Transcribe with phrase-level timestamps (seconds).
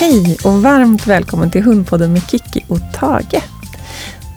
[0.00, 3.42] Hej och varmt välkommen till Hundpodden med Kiki och Tage.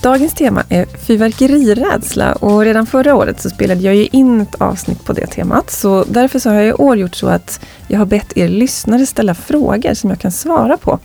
[0.01, 5.05] Dagens tema är fyrverkerirädsla och redan förra året så spelade jag ju in ett avsnitt
[5.05, 5.71] på det temat.
[5.71, 9.05] Så därför så har jag i år gjort så att jag har bett er lyssnare
[9.05, 10.99] ställa frågor som jag kan svara på.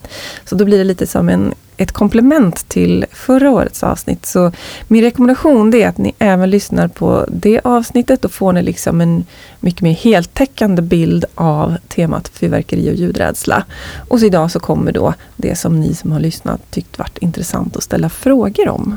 [0.44, 4.26] Så då blir det lite som en ett komplement till förra årets avsnitt.
[4.26, 4.52] Så
[4.88, 8.22] min rekommendation är att ni även lyssnar på det avsnittet.
[8.22, 9.24] Då får ni liksom en
[9.60, 13.64] mycket mer heltäckande bild av temat fyrverkeri och ljudrädsla.
[14.08, 17.76] Och så idag så kommer då det som ni som har lyssnat tyckt varit intressant
[17.76, 18.96] att ställa frågor om.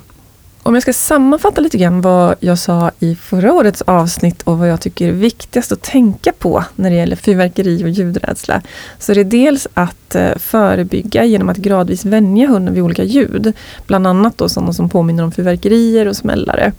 [0.70, 4.70] Om jag ska sammanfatta lite grann vad jag sa i förra årets avsnitt och vad
[4.70, 8.62] jag tycker är viktigast att tänka på när det gäller fyrverkeri och ljudrädsla.
[9.00, 13.54] Så det är dels att eh, förebygga genom att gradvis vänja hunden vid olika ljud.
[13.88, 16.72] Bland annat då sådana som påminner om fyrverkerier och smällare.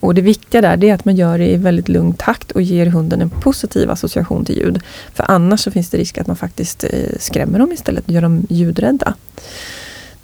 [0.00, 2.86] Och det viktiga där är att man gör det i väldigt lugn takt och ger
[2.86, 4.80] hunden en positiv association till ljud.
[5.14, 8.22] För annars så finns det risk att man faktiskt eh, skrämmer dem istället och gör
[8.22, 9.14] dem ljudrädda.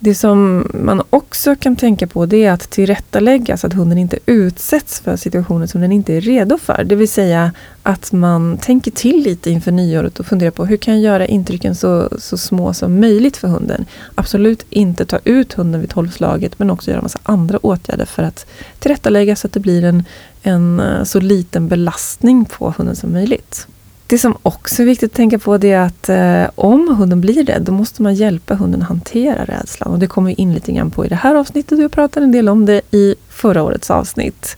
[0.02, 4.18] Det som man också kan tänka på det är att tillrättalägga så att hunden inte
[4.26, 6.84] utsätts för situationer som den inte är redo för.
[6.84, 10.94] Det vill säga att man tänker till lite inför nyåret och funderar på hur kan
[10.94, 13.84] jag göra intrycken så, så små som möjligt för hunden.
[14.14, 18.46] Absolut inte ta ut hunden vid tolvslaget men också göra massa andra åtgärder för att
[18.78, 20.04] tillrättalägga så att det blir en,
[20.42, 23.66] en eh, så liten belastning på hunden som möjligt.
[24.10, 27.44] Det som också är viktigt att tänka på det är att eh, om hunden blir
[27.44, 29.92] rädd, då måste man hjälpa hunden att hantera rädslan.
[29.92, 32.24] Och det kommer vi in lite grann på i det här avsnittet vi jag pratade
[32.24, 34.56] en del om det i förra årets avsnitt.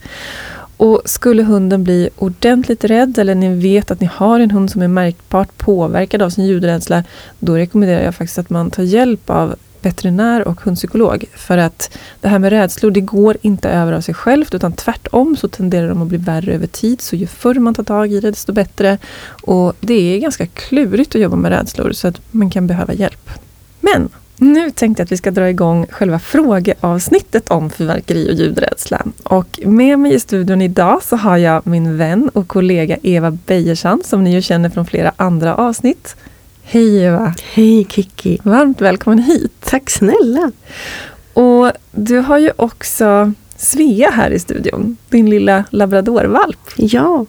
[0.77, 4.81] Och skulle hunden bli ordentligt rädd eller ni vet att ni har en hund som
[4.81, 7.03] är märkbart påverkad av sin ljudrädsla,
[7.39, 11.25] då rekommenderar jag faktiskt att man tar hjälp av veterinär och hundpsykolog.
[11.35, 15.35] För att det här med rädslor, det går inte över av sig självt utan tvärtom
[15.35, 17.01] så tenderar de att bli värre över tid.
[17.01, 18.97] Så ju förr man tar tag i det, desto bättre.
[19.41, 23.29] Och det är ganska klurigt att jobba med rädslor så att man kan behöva hjälp.
[23.81, 29.05] Men nu tänkte jag att vi ska dra igång själva frågeavsnittet om fyrverkeri och ljudrädsla.
[29.23, 34.05] Och med mig i studion idag så har jag min vän och kollega Eva Bejersand
[34.05, 36.15] som ni ju känner från flera andra avsnitt.
[36.65, 37.33] Hej Eva!
[37.53, 38.39] Hej Kiki!
[38.43, 39.51] Varmt välkommen hit!
[39.59, 40.51] Tack snälla!
[41.33, 46.59] Och du har ju också Svea här i studion, din lilla labradorvalp.
[46.75, 47.25] Ja!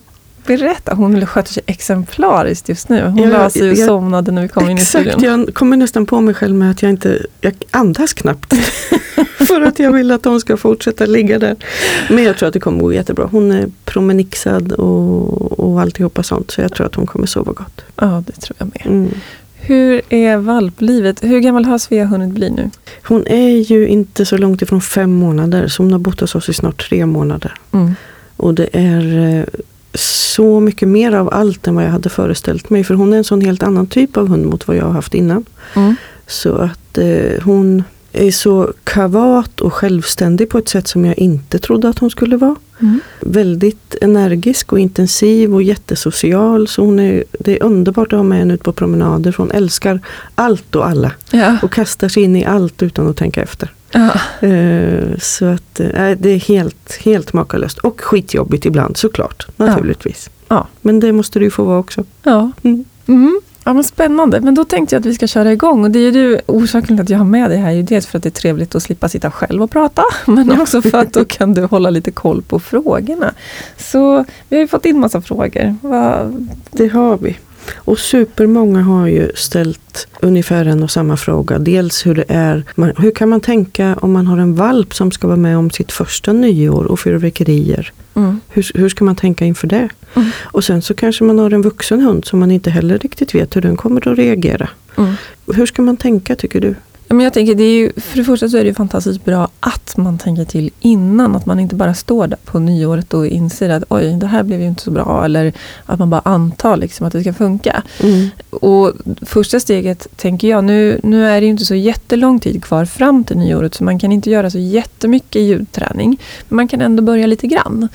[0.47, 3.03] Berätta, hon sköter sig exemplariskt just nu.
[3.03, 5.09] Hon la sig och somnade när vi kom in i studion.
[5.09, 8.55] Exakt, jag kommer nästan på mig själv med att jag inte jag andas knappt.
[9.47, 11.57] för att jag vill att hon ska fortsätta ligga där.
[12.11, 13.29] Men jag tror att det kommer gå jättebra.
[13.31, 16.51] Hon är promenixad och, och alltihopa sånt.
[16.51, 17.85] Så jag tror att hon kommer sova gott.
[17.97, 18.87] Ja, det tror jag med.
[18.87, 19.11] Mm.
[19.55, 21.25] Hur är valplivet?
[21.25, 22.71] Hur gammal har Svea hunnit bli nu?
[23.03, 25.69] Hon är ju inte så långt ifrån fem månader.
[25.69, 27.55] Så hon har bott hos oss i snart tre månader.
[27.73, 27.95] Mm.
[28.37, 29.45] Och det är eh,
[29.95, 32.85] så mycket mer av allt än vad jag hade föreställt mig.
[32.85, 35.15] För hon är en sån helt annan typ av hund mot vad jag har haft
[35.15, 35.45] innan.
[35.75, 35.97] Mm.
[36.27, 37.83] Så att eh, hon
[38.13, 42.37] är så kavat och självständig på ett sätt som jag inte trodde att hon skulle
[42.37, 42.57] vara.
[42.81, 43.01] Mm.
[43.21, 46.69] Väldigt energisk och intensiv och jättesocial.
[46.69, 49.33] Så hon är, det är underbart att ha med henne ut på promenader.
[49.33, 50.01] För hon älskar
[50.35, 51.13] allt och alla.
[51.31, 51.57] Ja.
[51.63, 53.73] Och kastar sig in i allt utan att tänka efter.
[53.95, 54.49] Ja.
[54.49, 57.79] Uh, så att uh, det är helt, helt makalöst.
[57.79, 59.47] Och skitjobbigt ibland såklart.
[59.57, 60.31] Naturligtvis.
[60.49, 60.67] Ja.
[60.81, 62.05] Men det måste ju få vara också.
[62.23, 62.53] Ja.
[62.63, 62.85] Mm.
[63.07, 63.41] Mm.
[63.65, 64.41] Ja, men spännande.
[64.41, 65.85] Men då tänkte jag att vi ska köra igång.
[65.85, 68.19] Och det är ju orsaken till att jag har med dig här är dels för
[68.19, 70.03] att det är trevligt att slippa sitta själv och prata.
[70.27, 73.35] Men också för att då kan du hålla lite koll på frågorna.
[73.77, 75.77] Så vi har ju fått in massa frågor.
[75.83, 76.33] Va?
[76.71, 77.37] Det har vi.
[77.75, 81.59] Och supermånga har ju ställt ungefär en och samma fråga.
[81.59, 82.65] Dels hur det är,
[82.97, 85.93] hur kan man tänka om man har en valp som ska vara med om sitt
[85.93, 87.93] första nyår och fyrverkerier?
[88.15, 88.41] Mm.
[88.49, 89.89] Hur, hur ska man tänka inför det?
[90.15, 90.31] Mm.
[90.43, 93.57] Och sen så kanske man har en vuxen hund som man inte heller riktigt vet
[93.57, 94.69] hur den kommer att reagera.
[94.97, 95.15] Mm.
[95.55, 96.75] Hur ska man tänka tycker du?
[97.09, 99.97] Men jag tänker, det är ju, för det första så är det fantastiskt bra att
[99.97, 101.37] man tänker till innan.
[101.37, 104.61] Att man inte bara står där på nyåret och inser att oj, det här blev
[104.61, 105.25] ju inte så bra.
[105.25, 105.53] Eller
[105.87, 107.83] att man bara antar liksom att det ska funka.
[108.01, 108.29] Mm.
[108.51, 108.93] Och
[109.23, 113.25] första steget, tänker jag, nu, nu är det ju inte så jättelång tid kvar fram
[113.25, 113.75] till nyåret.
[113.75, 116.21] Så man kan inte göra så jättemycket ljudträning.
[116.49, 117.89] Men man kan ändå börja lite grann.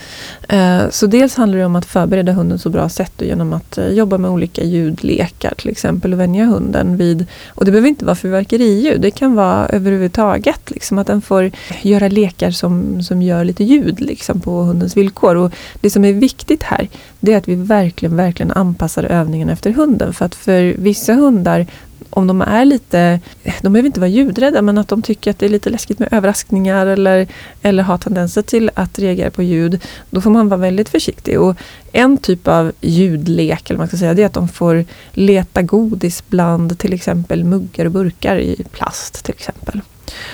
[0.50, 3.14] Eh, så dels handlar det om att förbereda hunden så bra sätt.
[3.18, 6.14] Genom att eh, jobba med olika ljudlekar till exempel.
[6.14, 10.72] Och vänja hunden vid, och det behöver inte vara fyrverkeriljud det kan vara överhuvudtaget.
[10.72, 11.52] Liksom, att den får
[11.82, 15.36] göra lekar som, som gör lite ljud liksom, på hundens villkor.
[15.36, 15.52] Och
[15.82, 16.88] det som är viktigt här,
[17.20, 20.14] det är att vi verkligen, verkligen anpassar övningen efter hunden.
[20.14, 21.68] För att för vissa hundar,
[22.10, 23.20] om de är lite,
[23.62, 26.14] de behöver inte vara ljudrädda, men att de tycker att det är lite läskigt med
[26.14, 27.28] överraskningar eller,
[27.62, 31.40] eller har tendenser till att reagera på ljud, då får man vara väldigt försiktig.
[31.40, 31.58] Och
[31.92, 36.24] en typ av ljudlek, eller man ska säga, det är att de får leta godis
[36.28, 39.82] bland till exempel muggar och burkar i plast till exempel.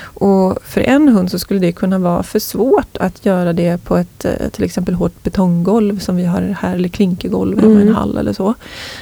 [0.02, 3.98] Och för en hund så skulle det kunna vara för svårt att göra det på
[3.98, 7.80] ett eh, till exempel hårt betonggolv som vi har här, eller klinkergolv mm.
[7.80, 8.54] i en hall eller så.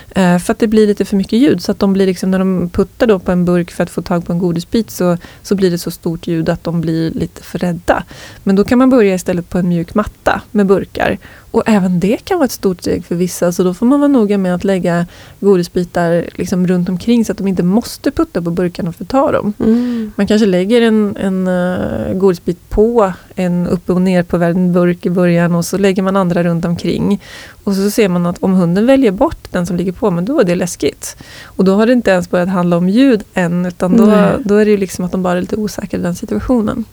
[0.10, 2.40] Eh, för att det blir lite för mycket ljud så att de blir liksom, när
[2.40, 5.56] de puttar då på en burk för att få tag på en godisbit så, så
[5.56, 8.04] blir det så stort ljud att de blir lite för rädda.
[8.44, 11.18] Men då kan man börja istället på en mjuk matta med burkar
[11.54, 14.08] och även det kan vara ett stort steg för vissa, så då får man vara
[14.08, 15.06] noga med att lägga
[15.40, 19.32] godisbitar liksom runt omkring så att de inte måste putta på burkarna för att ta
[19.32, 19.54] dem.
[19.60, 20.12] Mm.
[20.16, 25.06] Man kanske lägger en, en uh, godisbit på en upp och ner på en burk
[25.06, 27.22] i början och så lägger man andra runt omkring.
[27.64, 30.40] Och så ser man att om hunden väljer bort den som ligger på, men då
[30.40, 31.18] är det läskigt.
[31.44, 34.06] Och då har det inte ens börjat handla om ljud än, utan då,
[34.46, 36.86] då är det liksom att de bara är lite osäkra i den situationen.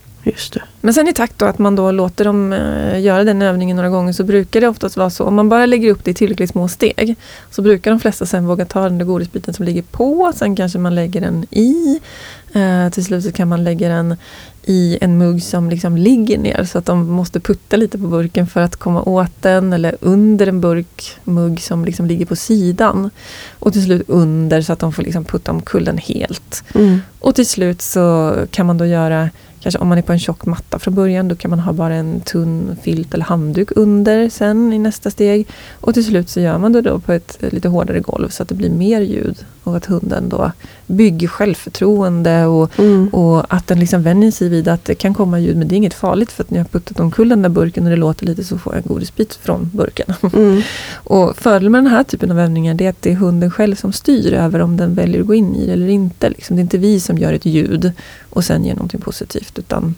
[0.80, 3.88] Men sen i takt då att man då låter dem eh, göra den övningen några
[3.88, 6.50] gånger så brukar det oftast vara så, om man bara lägger upp det i tillräckligt
[6.50, 7.16] små steg,
[7.50, 10.78] så brukar de flesta sen våga ta den där godisbiten som ligger på, sen kanske
[10.78, 12.00] man lägger den i.
[12.52, 14.16] Eh, till slut så kan man lägga den
[14.62, 18.46] i en mugg som liksom ligger ner så att de måste putta lite på burken
[18.46, 23.10] för att komma åt den eller under en burkmugg som liksom ligger på sidan.
[23.58, 26.64] Och till slut under så att de får liksom putta omkull den helt.
[26.74, 27.00] Mm.
[27.18, 29.30] Och till slut så kan man då göra
[29.62, 31.94] Kanske om man är på en tjock matta från början, då kan man ha bara
[31.94, 35.46] en tunn filt eller handduk under sen i nästa steg.
[35.72, 38.48] Och till slut så gör man det då på ett lite hårdare golv så att
[38.48, 40.52] det blir mer ljud och att hunden då
[40.90, 43.08] bygger självförtroende och, mm.
[43.08, 45.76] och att den liksom vänjer sig vid att det kan komma ljud men det är
[45.76, 48.44] inget farligt för att ni har puttat omkull den där burken och det låter lite
[48.44, 50.14] så får jag en godisbit från burken.
[50.32, 50.62] Mm.
[50.94, 53.92] och fördelen med den här typen av övningar är att det är hunden själv som
[53.92, 56.30] styr över om den väljer att gå in i det eller inte.
[56.30, 56.56] Liksom.
[56.56, 57.92] Det är inte vi som gör ett ljud
[58.30, 59.94] och sen ger någonting positivt utan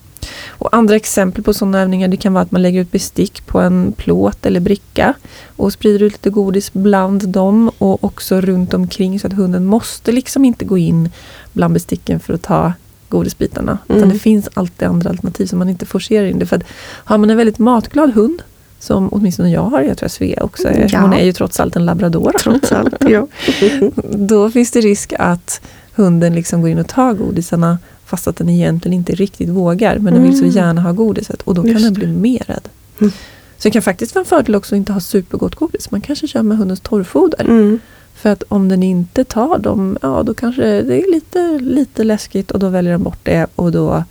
[0.48, 3.60] och andra exempel på sådana övningar det kan vara att man lägger ut bestick på
[3.60, 5.14] en plåt eller bricka
[5.56, 10.12] och sprider ut lite godis bland dem och också runt omkring så att hunden måste
[10.12, 11.10] liksom inte gå in
[11.52, 12.72] bland besticken för att ta
[13.08, 13.78] godisbitarna.
[13.88, 13.98] Mm.
[13.98, 16.46] Utan det finns alltid andra alternativ som man inte forcerar in det.
[16.46, 16.62] För att
[17.04, 18.42] har man en väldigt matglad hund
[18.78, 21.00] som åtminstone jag har, jag tror att Svea också är, ja.
[21.00, 22.32] hon är ju trots allt en labrador.
[22.40, 23.26] Trots allt, ja.
[24.10, 25.60] Då finns det risk att
[25.94, 29.98] hunden liksom går in och tar godisarna fast att den egentligen inte riktigt vågar.
[29.98, 30.56] Men den vill så mm.
[30.56, 32.68] gärna ha godiset och då kan den bli mer rädd.
[33.00, 33.12] Mm.
[33.58, 35.90] Så det kan faktiskt vara en fördel också att inte ha supergott godis.
[35.90, 37.44] Man kanske kör med hundens torrfoder.
[37.44, 37.78] Mm.
[38.14, 42.50] För att om den inte tar dem, ja då kanske det är lite, lite läskigt
[42.50, 44.04] och då väljer den bort det och då,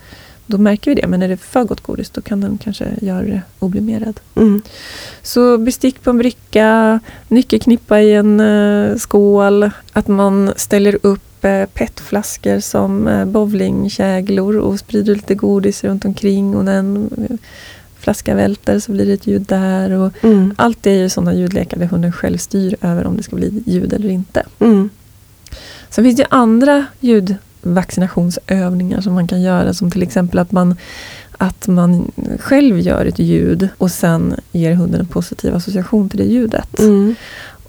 [0.46, 1.08] då märker vi det.
[1.08, 4.00] Men är det för gott godis då kan den kanske göra det och bli mer
[4.00, 4.20] rädd.
[4.36, 4.62] Mm.
[5.22, 11.31] Så bestick på en bricka, nyckelknippa i en uh, skål, att man ställer upp
[11.74, 17.10] petflaskor som eh, bowlingkäglor och sprider lite godis runt omkring och när en
[18.02, 19.92] flaska välter så blir det ett ljud där.
[19.92, 20.54] Och mm.
[20.58, 23.64] Allt det är ju sådana ljudlekar där hunden själv styr över om det ska bli
[23.66, 24.44] ljud eller inte.
[24.60, 24.90] Mm.
[25.90, 30.76] Sen finns det andra ljudvaccinationsövningar som man kan göra som till exempel att man
[31.32, 36.26] att man själv gör ett ljud och sen ger hunden en positiv association till det
[36.26, 36.80] ljudet.
[36.80, 37.16] Mm.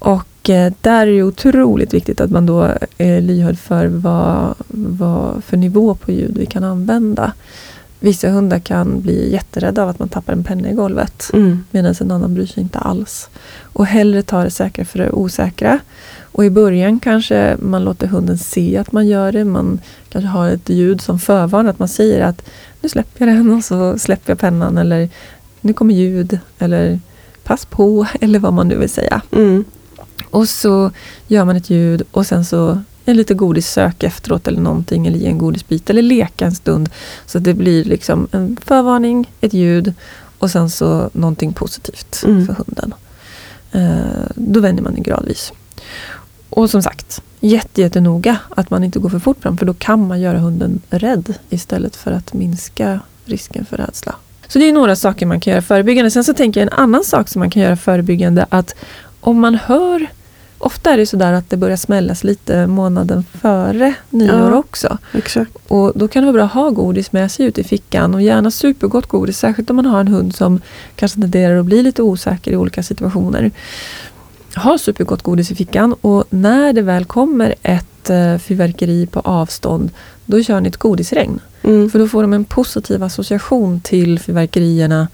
[0.03, 5.43] Och Eh, där är det otroligt viktigt att man då är lyhörd för vad, vad
[5.43, 7.33] för nivå på ljud vi kan använda.
[7.99, 11.29] Vissa hundar kan bli jätterädda av att man tappar en penna i golvet.
[11.33, 11.63] Mm.
[11.71, 13.29] Medan en annan bryr sig inte alls.
[13.61, 15.79] Och hellre ta det säkra för det osäkra.
[16.21, 19.45] Och i början kanske man låter hunden se att man gör det.
[19.45, 19.79] Man
[20.09, 21.69] kanske har ett ljud som förvarnar.
[21.69, 22.45] Att man säger att
[22.81, 24.77] nu släpper jag den och så släpper jag pennan.
[24.77, 25.09] Eller
[25.61, 26.39] nu kommer ljud.
[26.59, 26.99] Eller
[27.43, 28.07] pass på.
[28.21, 29.21] Eller vad man nu vill säga.
[29.31, 29.65] Mm.
[30.25, 30.91] Och så
[31.27, 35.27] gör man ett ljud och sen så en lite godissök efteråt eller någonting eller ge
[35.27, 36.89] en godisbit eller leka en stund.
[37.25, 39.93] Så det blir liksom en förvarning, ett ljud
[40.39, 42.45] och sen så någonting positivt mm.
[42.45, 42.93] för hunden.
[43.71, 45.53] Eh, då vänjer man det gradvis.
[46.49, 50.07] Och som sagt, jätte, jättenoga att man inte går för fort fram för då kan
[50.07, 54.15] man göra hunden rädd istället för att minska risken för rädsla.
[54.47, 56.11] Så det är några saker man kan göra förebyggande.
[56.11, 58.75] Sen så tänker jag en annan sak som man kan göra förebyggande att
[59.23, 60.07] om man hör
[60.63, 64.97] Ofta är det sådär att det börjar smällas lite månaden före nyår ja, också.
[65.13, 65.51] Exakt.
[65.67, 68.21] Och då kan det vara bra att ha godis med sig ut i fickan och
[68.21, 69.37] gärna supergott godis.
[69.37, 70.61] Särskilt om man har en hund som
[70.95, 73.51] kanske tenderar att bli lite osäker i olika situationer.
[74.55, 79.89] Ha supergott godis i fickan och när det väl kommer ett uh, fyrverkeri på avstånd
[80.25, 81.39] då kör ni ett godisregn.
[81.63, 81.89] Mm.
[81.89, 85.07] För då får de en positiv association till fyrverkerierna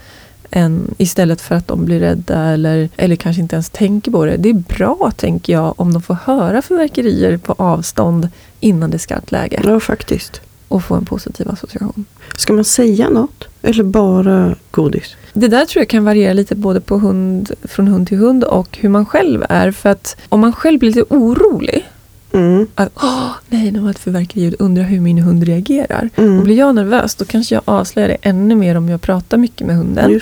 [0.52, 4.38] än, istället för att de blir rädda eller, eller kanske inte ens tänker på det.
[4.38, 8.30] Det är bra, tänker jag, om de får höra fyrverkerier på avstånd
[8.60, 9.62] innan det är skarpt läge.
[9.64, 10.42] Ja, faktiskt.
[10.68, 12.06] Och få en positiv association.
[12.38, 13.48] Ska man säga något?
[13.62, 15.16] Eller bara godis?
[15.34, 18.78] Det där tror jag kan variera lite både på hund, från hund till hund och
[18.82, 19.72] hur man själv är.
[19.72, 21.90] För att om man själv blir lite orolig
[22.32, 22.68] Mm.
[22.76, 26.10] att Åh, nej, nu var ett fyrverkeriljud, undrar hur min hund reagerar.
[26.16, 26.38] Mm.
[26.38, 29.68] Och blir jag nervös då kanske jag avslöjar det ännu mer om jag pratar mycket
[29.68, 30.20] med hunden.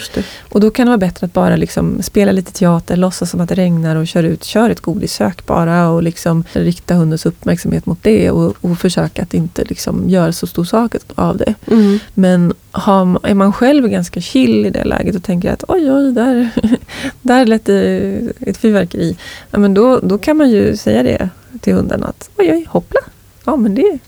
[0.50, 3.50] Och då kan det vara bättre att bara liksom spela lite teater, låtsas som att
[3.50, 8.04] det regnar och kör ut, kör ett godissök bara och liksom rikta hundens uppmärksamhet mot
[8.04, 11.54] det och, och försöka att inte liksom göra så stor sak av det.
[11.68, 12.00] Mm.
[12.14, 16.14] Men har, är man själv ganska chill i det läget och tänker att oj, oj,
[16.14, 16.50] där,
[17.22, 19.18] där lät det ett fyrverkeri.
[19.52, 21.30] Ja, men då, då kan man ju säga det
[21.62, 23.00] till hunden att oj, oj, hoppla.
[23.46, 24.00] Ja, men det är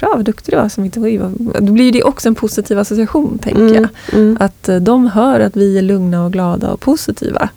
[0.00, 0.68] bra, vad duktig du var.
[0.68, 3.74] Som inte, vad, då blir det också en positiv association, tänker Mm.
[3.74, 3.88] jag.
[4.20, 4.36] Mm.
[4.40, 7.48] Att eh, de hör att vi är lugna och glada och positiva.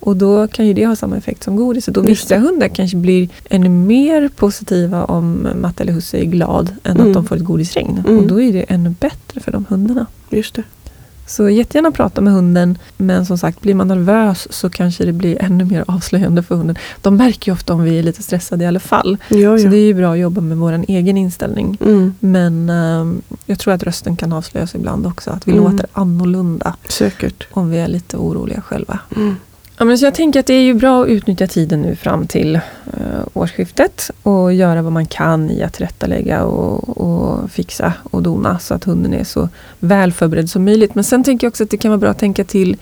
[0.00, 1.58] Och då kan ju det ha samma effekt som.
[1.62, 6.74] Och Just vissa hundar kanske blir ännu mer positiva om Matte eller Husse är glad
[6.84, 7.08] än Mm.
[7.08, 8.02] att de får ett godisregn.
[8.06, 8.18] Mm.
[8.18, 10.06] Och då är det ännu bättre för de hundarna.
[10.30, 10.62] Just det.
[11.26, 12.78] Så jättegärna prata med hunden.
[12.96, 16.76] Men som sagt, blir man nervös så kanske det blir ännu mer avslöjande för hunden.
[17.02, 19.16] De märker ju ofta om vi är lite stressade i alla fall.
[19.28, 19.70] Ja, Så ja.
[19.70, 21.78] det är ju bra att jobba med vår egen inställning.
[21.80, 22.14] Mm.
[22.20, 25.30] Men ehm, jag tror att rösten kan avslöjas ibland också.
[25.30, 25.64] Att vi Mm.
[25.64, 27.46] låter annorlunda Säkert.
[27.50, 28.98] om vi är lite oroliga själva.
[29.16, 29.36] Mm.
[29.78, 32.26] Ja, men så jag tänker att det är ju bra att utnyttja tiden nu fram
[32.26, 32.60] till eh,
[33.32, 38.74] årsskiftet och göra vad man kan i att tillrättalägga och, och fixa och dona så
[38.74, 40.94] att hunden är så väl förberedd som möjligt.
[40.94, 42.76] Men sen tänker jag också att det kan vara bra att tänka till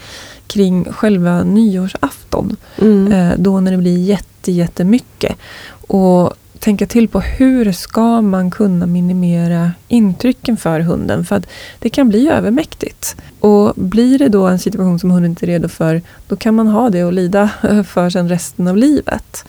[0.46, 2.56] kring själva nyårsafton.
[2.78, 3.12] Mm.
[3.12, 5.36] Eh, då när det blir jätte, jättemycket.
[5.86, 6.34] Och
[6.64, 11.24] tänka till på hur ska man kunna minimera intrycken för hunden.
[11.24, 11.46] För att
[11.78, 13.16] det kan bli övermäktigt.
[13.40, 16.66] Och blir det då en situation som hunden inte är redo för, då kan man
[16.66, 17.50] ha det och lida
[17.88, 19.44] för sen resten av livet.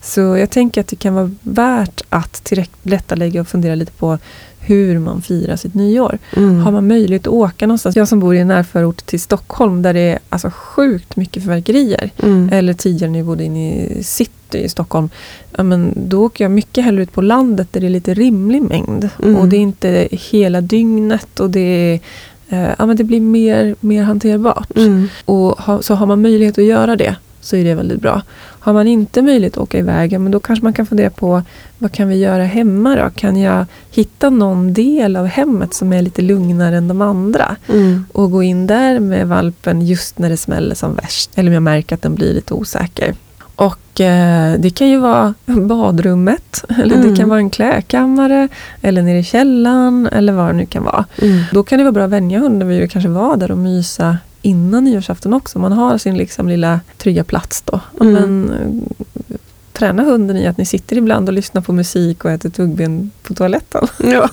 [0.00, 4.18] Så jag tänker att det kan vara värt att tillrättalägga och fundera lite på
[4.60, 6.18] hur man firar sitt nyår.
[6.36, 6.60] Mm.
[6.60, 7.96] Har man möjlighet att åka någonstans?
[7.96, 12.10] Jag som bor i en närförort till Stockholm där det är alltså sjukt mycket fyrverkerier.
[12.22, 12.48] Mm.
[12.52, 15.08] Eller tidigare när jag bodde inne i city i Stockholm.
[15.56, 18.62] Ja, men då åker jag mycket hellre ut på landet där det är lite rimlig
[18.62, 19.08] mängd.
[19.22, 19.36] Mm.
[19.36, 22.00] Och det är inte hela dygnet och det är
[22.48, 24.76] eh, ja, men det blir mer, mer hanterbart.
[24.76, 25.08] Mm.
[25.24, 28.22] Och ha, så har man möjlighet att göra det så är det väldigt bra.
[28.62, 31.42] Har man inte möjlighet att åka iväg, men då kanske man kan fundera på
[31.78, 33.10] vad kan vi göra hemma då?
[33.14, 37.56] Kan jag hitta någon del av hemmet som är lite lugnare än de andra?
[37.68, 38.04] Mm.
[38.12, 41.30] Och gå in där med valpen just när det smäller som värst.
[41.34, 43.14] Eller om jag märker att den blir lite osäker.
[43.56, 47.16] Och eh, det kan ju vara badrummet, eller det Mm.
[47.16, 48.48] kan vara en klädkammare,
[48.82, 51.04] eller nere i källaren, eller vad det nu kan vara.
[51.22, 51.42] Mm.
[51.52, 54.18] Då kan det vara bra att vänja hunden vid att kanske vara där och mysa
[54.42, 55.58] innan nyårsafton också.
[55.58, 57.80] Man har sin liksom lilla trygga plats då.
[58.00, 58.12] Mm.
[58.12, 59.36] Men, eh,
[59.72, 63.34] träna hunden i att ni sitter ibland och lyssnar på musik och äter tuggben på
[63.34, 63.86] toaletten.
[63.98, 64.28] Ja,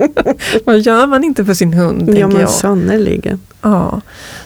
[0.64, 2.18] Vad gör man inte för sin hund?
[2.18, 3.40] ja men sannerligen.
[3.62, 4.00] Ja,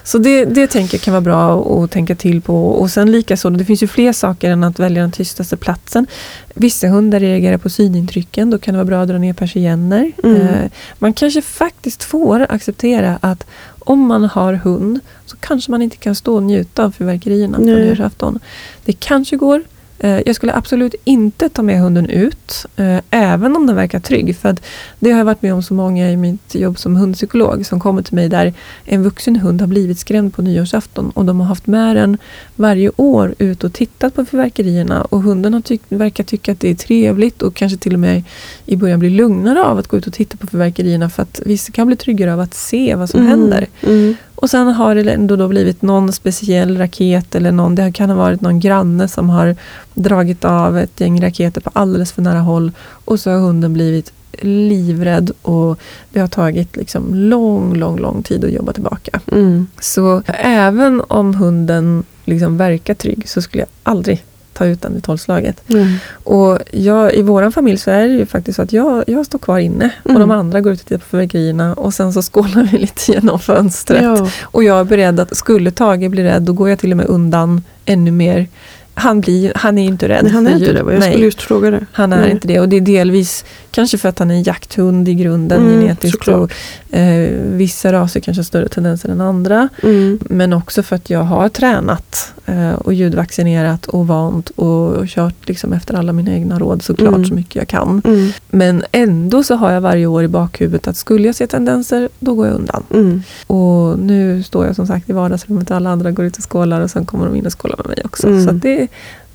[0.05, 2.67] så det, det tänker jag kan vara bra att tänka till på.
[2.67, 6.07] Och sen likaså, det finns ju fler saker än att välja den tystaste platsen.
[6.55, 10.13] Vissa hundar reagerar på synintrycken, då kan det vara bra att dra ner persienner.
[10.25, 10.37] Mm.
[10.37, 13.47] Eh, man kanske faktiskt får acceptera att
[13.87, 17.65] om man har hund så kanske man inte kan stå och njuta av fyrverkerierna på
[17.65, 18.39] nyårsafton.
[18.85, 19.63] Det kanske går.
[20.05, 24.37] Eh, Jag skulle absolut inte ta med hunden ut, eh, även om den verkar trygg.
[24.37, 24.57] För
[24.99, 28.03] det har jag varit med om så många i mitt jobb som hundpsykolog som kommer
[28.03, 28.55] till mig där
[28.85, 32.19] en vuxen hund har blivit skrämd på nyårsafton och de har haft med den
[32.57, 36.71] varje år ut och tittat på fyrverkerierna och hunden har tyck, verkar tycka att det
[36.71, 38.23] är trevligt och kanske till och med
[38.67, 41.73] i början blir lugnare av att gå ut och titta på fyrverkerierna för att vissa
[41.73, 43.31] kan bli tryggare av att se vad som Mm.
[43.31, 43.67] händer.
[43.83, 44.15] Mm.
[44.43, 48.17] Och sen har det ändå då blivit någon speciell raket eller någon, det kan ha
[48.17, 49.57] varit någon granne som har
[49.95, 52.73] dragit av ett gäng raketer på alldeles för nära håll
[53.05, 55.79] och så har hunden blivit livrädd och
[56.13, 59.21] det har tagit liksom lång, lång, lång tid att jobba tillbaka.
[59.27, 59.67] Mm.
[59.81, 65.01] Så även om hunden liksom verkar trygg så skulle jag aldrig ta ut den i
[65.01, 65.63] tolvslaget.
[65.71, 65.95] Mm.
[66.25, 69.39] Och jag, i vår familj så är det ju faktiskt så att jag, jag står
[69.39, 70.21] kvar inne och Mm.
[70.21, 73.39] de andra går ut och tittar på fyrverkerierna och sen så skålar vi lite genom
[73.39, 74.03] fönstret.
[74.03, 74.29] Ja.
[74.43, 77.07] Och jag är beredd att, skulle Tage bli rädd, då går jag till och med
[77.07, 78.47] undan ännu mer.
[78.95, 80.79] Han, blir, han är inte rädd Nej, han är inte det.
[80.79, 81.87] Jag Nej, skulle just fråga det.
[81.93, 82.31] han är Nej.
[82.31, 82.61] inte det.
[82.61, 86.29] Och det är delvis kanske för att han är en jakthund i grunden Mm, genetiskt.
[86.29, 86.53] Och,
[86.97, 89.69] eh, vissa raser kanske har större tendenser än andra.
[89.83, 90.19] Mm.
[90.23, 95.73] Men också för att jag har tränat eh, och ljudvaccinerat och vant och kört liksom
[95.73, 97.25] efter alla mina egna råd såklart mm.
[97.25, 98.03] så mycket jag kan.
[98.05, 98.33] Mm.
[98.51, 102.35] Men ändå så har jag varje år i bakhuvudet att skulle jag se tendenser, då
[102.35, 102.83] går jag undan.
[102.91, 103.23] Mm.
[103.47, 106.81] Och nu står jag som sagt i vardagsrummet och alla andra går ut och skålar
[106.81, 108.27] och sen kommer de in och skålar med mig också.
[108.27, 108.45] Mm.
[108.47, 108.82] Så det,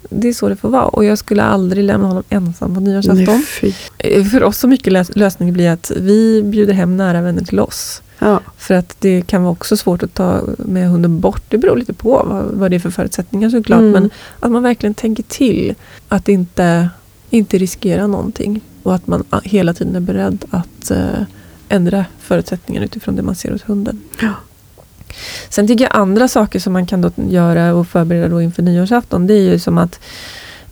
[0.10, 0.86] det är så det får vara.
[0.86, 3.44] Och jag skulle aldrig lämna honom ensam på nyårsafton.
[4.04, 8.01] Nej, För oss så mycket lösningen blir att vi bjuder hem nära vänner till oss.
[8.20, 8.42] Ja.
[8.58, 11.44] För att det kan vara också svårt att ta med hunden bort.
[11.48, 13.80] Det beror lite på vad, vad det är för förutsättningar såklart.
[13.80, 13.92] Mm.
[13.92, 15.75] Men att man verkligen tänker till.
[16.08, 16.89] Att inte,
[17.30, 18.62] inte riskera någonting.
[18.84, 21.22] Och att man hela tiden är beredd att eh,
[21.70, 24.01] ändra förutsättningarna utifrån det man ser hos hunden.
[24.22, 24.34] Ja.
[25.50, 29.28] Sen tycker jag andra saker som man kan då göra och förbereda då inför nyårsafton.
[29.28, 30.00] Det är ju som att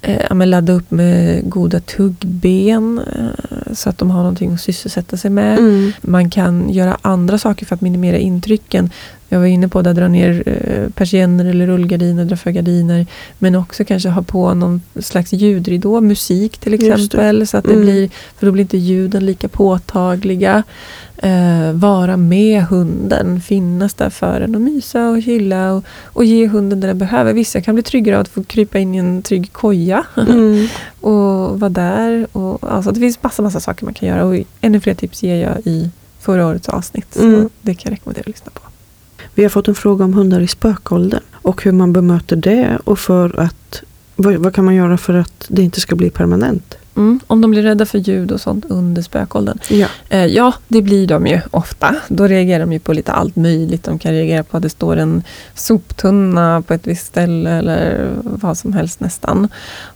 [0.02, 5.32] eh, ladda upp med goda tuggben eh, så att de har någonting att sysselsätta sig
[5.32, 5.60] med.
[5.60, 5.92] Mm.
[6.02, 8.90] Man kan göra andra saker för att minimera intrycken.
[9.30, 13.08] Jag var inne på att dra ner eh, persienner eller rullgardiner, dra för gardiner.
[13.40, 17.48] Men också kanske ha på någon slags ljudridå, musik till exempel.
[17.48, 17.86] Så att det mm.
[17.86, 20.64] blir, för då blir inte ljuden lika påtagliga
[21.18, 26.48] eh, vara med hunden, finnas där för en och mysa och chilla och, och ge
[26.48, 27.34] hunden det den behöver.
[27.34, 30.68] Vissa kan bli tryggare av att få krypa in i en trygg koja mm.
[31.02, 32.28] och vara där.
[32.32, 35.36] Och, alltså, det finns massa, massa saker man kan göra och ännu fler tips ger
[35.36, 37.18] jag i förra årets avsnitt.
[37.18, 37.44] Mm.
[37.44, 38.62] Så det kan jag rekommendera att lyssna på.
[39.34, 43.00] Vi har fått en fråga om hundar i spökåldern och hur man bemöter det och
[43.00, 43.84] för att
[44.16, 46.78] vad, vad kan man göra för att det inte ska bli permanent?
[46.96, 49.60] Mm, om de blir rädda för ljud och sånt under spökåldern.
[49.70, 49.88] Ja.
[50.10, 51.96] Eh, ja, det blir de ju ofta.
[52.08, 53.84] Då reagerar de ju på lite allt möjligt.
[53.84, 55.24] De kan reagera på att det står en
[55.54, 59.48] soptunna på ett visst ställe eller vad som helst nästan.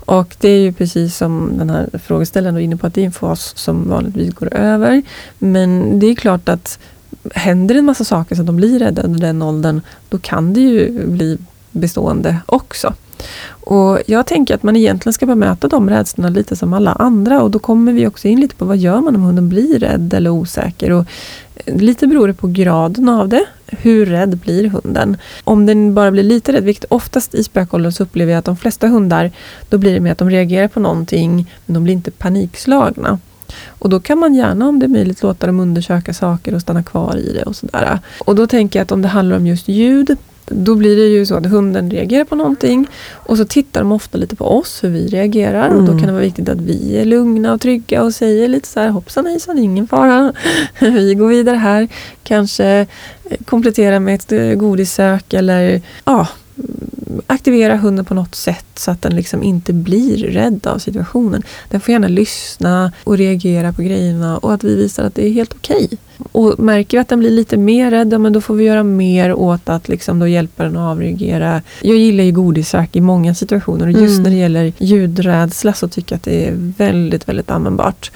[0.06, 3.06] Och det är ju precis som den här frågeställaren var inne på att det är
[3.06, 5.02] en fas som vanligtvis går över.
[5.38, 6.80] Men det är klart att
[7.36, 10.62] händer en massa saker så att de blir rädda under den åldern, då kan det
[10.62, 11.38] ju bli
[11.72, 12.94] bestående också.
[13.50, 17.52] Och Jag tänker att man egentligen ska bemöta de rädslorna lite som alla andra och
[17.52, 20.30] då kommer vi också in lite på vad gör man om hunden blir rädd eller
[20.30, 20.92] osäker.
[20.92, 21.06] Och
[21.56, 23.46] eh, lite beror det på graden av det.
[23.68, 25.18] Hur rädd blir hunden?
[25.44, 28.58] Om den bara blir lite rädd, vilket oftast i spökåldern så upplever jag att de
[28.58, 29.32] flesta hundar,
[29.70, 33.20] då blir det med att de reagerar på någonting, men de blir inte panikslagna.
[33.68, 36.84] Och då kan man gärna om det är möjligt låta dem undersöka saker och stanna
[36.84, 38.00] kvar i det och sådär.
[38.20, 40.18] Och då tänker jag att om det handlar om just ljud,
[40.50, 44.18] då blir det ju så att hunden reagerar på någonting och så tittar de ofta
[44.18, 45.68] lite på oss, hur vi reagerar.
[45.68, 45.78] Mm.
[45.78, 48.68] Och då kan det vara viktigt att vi är lugna och trygga och säger lite
[48.68, 50.34] så här hoppsan hejsan, ingen fara.
[50.80, 51.88] vi går vidare här.
[52.24, 52.88] Kanske
[53.46, 56.28] komplettera med ett eh, godissök eller ja,
[57.28, 61.44] aktivera hunden på något sätt så att den liksom inte blir rädd av situationen.
[61.70, 65.32] Den får gärna lyssna och reagera på grejerna och att vi visar att det är
[65.32, 65.86] helt okej.
[65.86, 65.98] Okay.
[66.32, 69.34] Och märker vi att den blir lite mer rädd, men då får vi göra mer
[69.34, 71.62] åt att liksom då hjälpa den att avreagera.
[71.82, 74.24] Jag gillar ju godissök i många situationer och just mm.
[74.24, 78.12] när det gäller ljudrädsla så tycker jag att det är väldigt, väldigt användbart.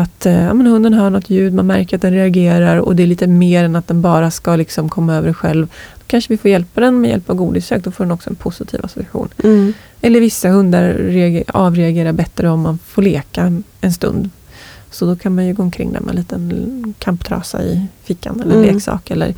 [0.00, 3.02] Att eh, ja, men hunden hör något ljud, man märker att den reagerar och det
[3.02, 5.66] är lite mer än att den bara ska liksom komma över själv.
[5.94, 8.36] Då kanske vi får hjälpa den med hjälp av godissök, då får den också en
[8.36, 9.28] positiv association.
[9.44, 9.72] Mm.
[10.00, 14.30] Eller vissa hundar avreagerar bättre om man får leka en stund
[14.96, 18.54] så då kan man ju gå omkring där med en liten kamptrasa i fickan eller
[18.54, 18.74] mm.
[18.74, 19.10] leksak.
[19.10, 19.34] Eller,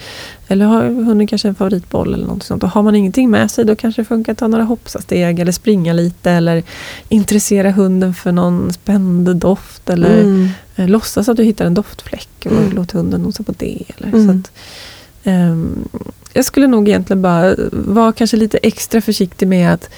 [0.48, 2.62] eller har hunden kanske en favoritboll eller något sånt.
[2.62, 5.52] Och har man ingenting med sig då kanske det funkar att ta några hoppsasteg eller
[5.52, 6.62] springa lite eller
[7.08, 10.48] intressera hunden för någon spännande doft eller mm.
[10.76, 12.72] eh, låtsas att du hittar en doftfläck och mm.
[12.72, 13.82] låt hunden nosa på det.
[13.96, 14.26] Eller, mm.
[14.26, 14.52] så att,
[15.34, 15.88] um,
[16.32, 19.90] jag skulle nog egentligen bara vara kanske lite extra försiktig med att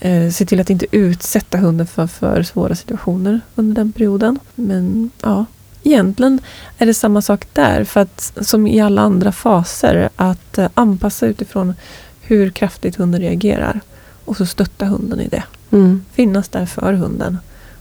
[0.00, 4.38] eh, se till att inte utsätta hunden för för svåra situationer under den perioden.
[4.54, 5.44] Men ja,
[5.82, 6.40] egentligen
[6.78, 7.84] är det samma sak där.
[7.84, 11.74] För att som i alla andra faser, att eh, anpassa utifrån
[12.20, 13.80] hur kraftigt hunden reagerar.
[14.24, 15.42] Och så stötta hunden i det.
[15.70, 16.04] Mm.
[16.12, 17.38] Finnas där för hunden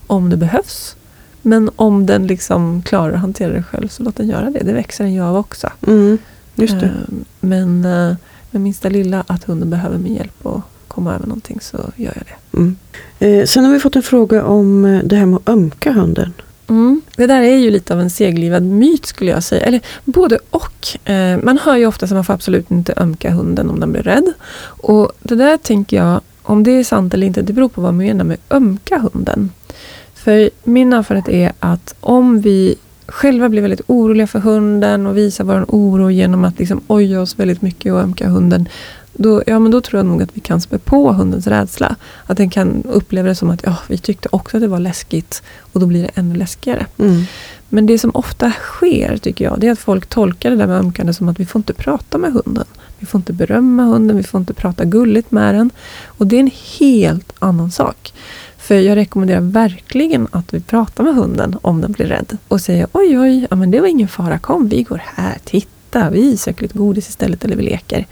[0.07, 0.95] om det behövs.
[1.41, 4.63] Men om den liksom klarar att hantera det själv så låt den göra det.
[4.63, 5.69] Det växer den ju av också.
[5.87, 6.17] Mm.
[6.55, 6.85] Just det.
[6.85, 8.15] Eh, men eh,
[8.51, 10.61] med minsta lilla att hunden behöver min hjälp och
[10.99, 12.57] komma över någonting så gör jag det.
[12.57, 12.75] Mm.
[13.19, 16.33] Eh, sen har vi fått en fråga om eh, det här med att ömka hunden.
[16.67, 17.01] Mm.
[17.15, 19.65] Det där är ju lite av en seglivad myt skulle jag säga.
[19.65, 21.09] Eller både och.
[21.09, 24.03] Eh, man hör ju ofta att man får absolut inte ömka hunden om den blir
[24.03, 24.33] rädd.
[24.63, 27.93] Och det där tänker jag, om det är sant eller inte, det beror på vad
[27.93, 29.51] man menar med ömka hunden.
[30.13, 32.75] För min erfarenhet är att om vi
[33.07, 37.39] själva blir väldigt oroliga för hunden och visar vår oro genom att liksom oja oss
[37.39, 38.69] väldigt mycket och ömka hunden
[39.13, 41.95] då, ja, men då tror jag nog att vi kan spä på hundens rädsla.
[42.25, 45.43] Att den kan uppleva det som att ja, vi tyckte också att det var läskigt
[45.73, 46.85] och då blir det ännu läskigare.
[46.97, 47.23] Mm.
[47.69, 50.79] Men det som ofta sker, tycker jag, det är att folk tolkar det där med
[50.79, 52.65] ömkande som att vi får inte prata med hunden.
[52.99, 55.71] Vi får inte berömma hunden, vi får inte prata gulligt med den.
[56.05, 58.13] Och det är en helt annan sak.
[58.57, 62.37] För jag rekommenderar verkligen att vi pratar med hunden om den blir rädd.
[62.47, 65.67] Och säger oj, oj, ja, men det var ingen fara, kom vi går här, titta,
[66.11, 68.05] vi söker lite godis istället eller vi leker.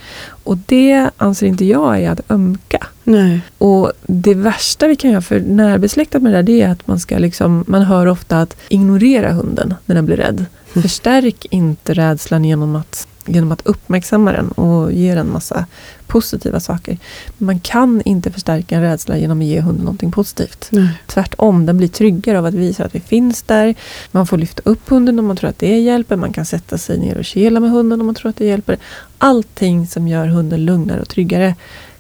[0.43, 2.87] Och det anser inte jag är att ömka.
[3.03, 3.41] Nej.
[3.57, 6.99] Och det värsta vi kan göra, för närbesläktat med det där, det är att man
[6.99, 10.45] ska liksom, man hör ofta att ignorera hunden när den blir rädd.
[10.73, 15.65] Förstärk inte rädslan genom att genom att uppmärksamma den och ge den massa
[16.07, 16.97] positiva saker.
[17.37, 20.67] Man kan inte förstärka en rädsla genom att ge hunden någonting positivt.
[20.71, 20.89] Nej.
[21.07, 23.75] Tvärtom, den blir tryggare av att visa att vi finns där.
[24.11, 26.15] Man får lyfta upp hunden om man tror att det hjälper.
[26.15, 28.77] Man kan sätta sig ner och kela med hunden om man tror att det hjälper.
[29.17, 31.55] Allting som gör hunden lugnare och tryggare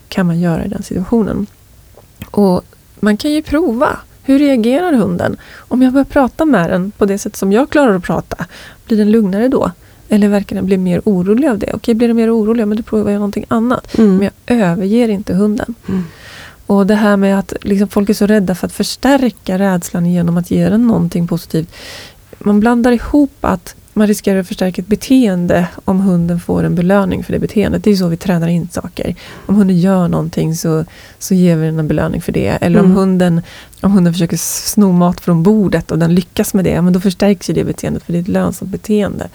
[0.07, 1.47] kan man göra i den situationen.
[2.31, 2.61] Och
[2.99, 3.97] man kan ju prova.
[4.23, 5.37] Hur reagerar hunden?
[5.55, 8.45] Om jag börjar prata med den på det sätt som jag klarar att prata,
[8.85, 9.71] blir den lugnare då?
[10.09, 11.71] Eller verkar den bli mer orolig av det?
[11.73, 13.97] Okej, blir den mer orolig, men då provar jag någonting annat.
[13.97, 14.17] Mm.
[14.17, 15.75] Men jag överger inte hunden.
[15.87, 16.03] Mm.
[16.65, 20.37] Och det här med att liksom, folk är så rädda för att förstärka rädslan genom
[20.37, 21.73] att ge den någonting positivt.
[22.39, 27.23] Man blandar ihop att man riskerar att förstärka ett beteende om hunden får en belöning
[27.23, 27.83] för det beteendet.
[27.83, 29.15] Det är så vi tränar in saker.
[29.45, 30.85] Om hunden gör någonting så,
[31.19, 32.47] så ger vi den en belöning för det.
[32.47, 32.91] Eller mm.
[32.91, 33.41] om, hunden,
[33.81, 37.49] om hunden försöker sno mat från bordet och den lyckas med det, men då förstärks
[37.49, 39.29] ju det beteendet för det är ett lönsamt beteende.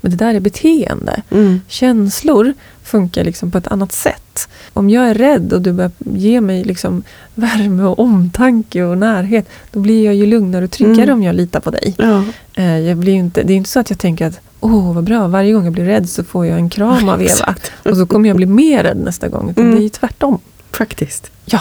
[0.00, 1.22] Men det där är beteende.
[1.30, 1.60] Mm.
[1.68, 4.48] Känslor funkar liksom på ett annat sätt.
[4.72, 7.02] Om jag är rädd och du börjar ge mig liksom
[7.34, 11.14] värme och omtanke och närhet, då blir jag ju lugnare och tryggare mm.
[11.14, 11.94] om jag litar på dig.
[11.98, 12.24] Ja.
[12.54, 15.28] Eh, jag blir inte, det är inte så att jag tänker att Åh, vad bra,
[15.28, 17.54] varje gång jag blir rädd så får jag en kram av Eva.
[17.82, 19.50] och så kommer jag bli mer rädd nästa gång.
[19.50, 19.76] Utan mm.
[19.76, 20.38] det är ju tvärtom.
[20.70, 21.30] Faktiskt.
[21.44, 21.60] Ja.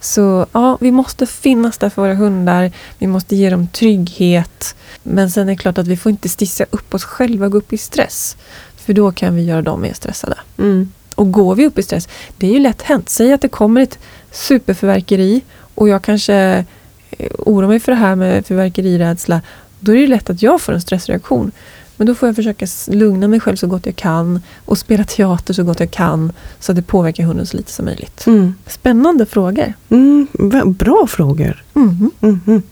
[0.00, 2.72] Så ja, vi måste finnas där för våra hundar.
[2.98, 4.76] Vi måste ge dem trygghet.
[5.02, 7.58] Men sen är det klart att vi får inte stissa upp oss själva och gå
[7.58, 8.36] upp i stress.
[8.76, 10.36] För då kan vi göra dem mer stressade.
[10.58, 10.92] Mm.
[11.14, 13.08] Och går vi upp i stress, det är ju lätt hänt.
[13.08, 13.98] Säg att det kommer ett
[14.30, 15.40] superförverkeri
[15.74, 16.64] och jag kanske
[17.10, 19.40] eh, oroar mig för det här med förverkerirädsla.
[19.80, 21.52] Då är det lätt att jag får en stressreaktion.
[21.96, 25.54] Men då får jag försöka lugna mig själv så gott jag kan och spela teater
[25.54, 28.26] så gott jag kan så att det påverkar hunden så lite som möjligt.
[28.26, 28.54] Mm.
[28.66, 29.72] Spännande frågor.
[29.88, 30.26] Mm,
[30.64, 31.64] bra frågor.
[31.74, 32.10] Mm.
[32.20, 32.62] Mm.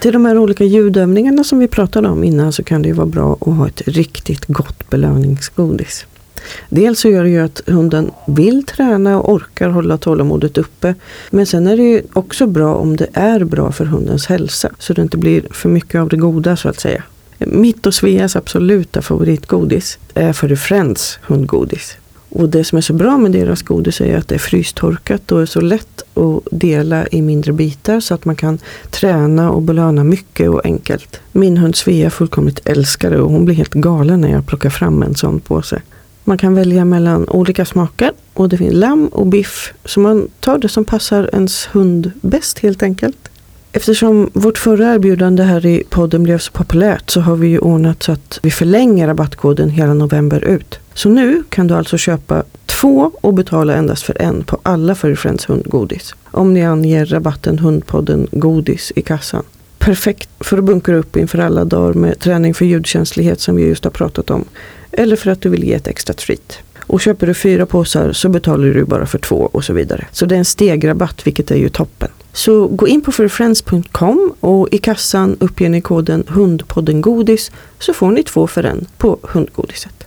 [0.00, 3.06] Till de här olika ljudövningarna som vi pratade om innan så kan det ju vara
[3.06, 6.06] bra att ha ett riktigt gott belöningsgodis.
[6.68, 10.94] Dels så gör det ju att hunden vill träna och orkar hålla tålamodet uppe.
[11.30, 14.70] Men sen är det ju också bra om det är bra för hundens hälsa.
[14.78, 17.02] Så det inte blir för mycket av det goda så att säga.
[17.38, 21.96] Mitt och Sveas absoluta favoritgodis är för Friends hundgodis.
[22.30, 25.42] Och det som är så bra med deras godis är att det är frystorkat och
[25.42, 28.58] är så lätt att dela i mindre bitar så att man kan
[28.90, 31.20] träna och belöna mycket och enkelt.
[31.32, 35.02] Min hund Svea fullkomligt älskar det och hon blir helt galen när jag plockar fram
[35.02, 35.82] en sån påse.
[36.24, 39.72] Man kan välja mellan olika smaker och det finns lamm och biff.
[39.84, 43.28] Så man tar det som passar ens hund bäst helt enkelt.
[43.78, 48.02] Eftersom vårt förra erbjudande här i podden blev så populärt så har vi ju ordnat
[48.02, 50.78] så att vi förlänger rabattkoden hela november ut.
[50.94, 55.16] Så nu kan du alltså köpa två och betala endast för en på alla Furry
[55.16, 56.14] Friends hundgodis.
[56.24, 59.42] Om ni anger rabatten Hundpodden Godis i kassan.
[59.78, 63.84] Perfekt för att bunkra upp inför alla dagar med träning för ljudkänslighet som vi just
[63.84, 64.44] har pratat om.
[64.92, 66.58] Eller för att du vill ge ett extra treat.
[66.78, 70.06] Och köper du fyra påsar så betalar du bara för två och så vidare.
[70.12, 72.08] Så det är en stegrabatt vilket är ju toppen.
[72.38, 78.10] Så gå in på forfriends.com och i kassan uppger ni koden Hundpodden Godis så får
[78.10, 80.06] ni två för en på hundgodiset.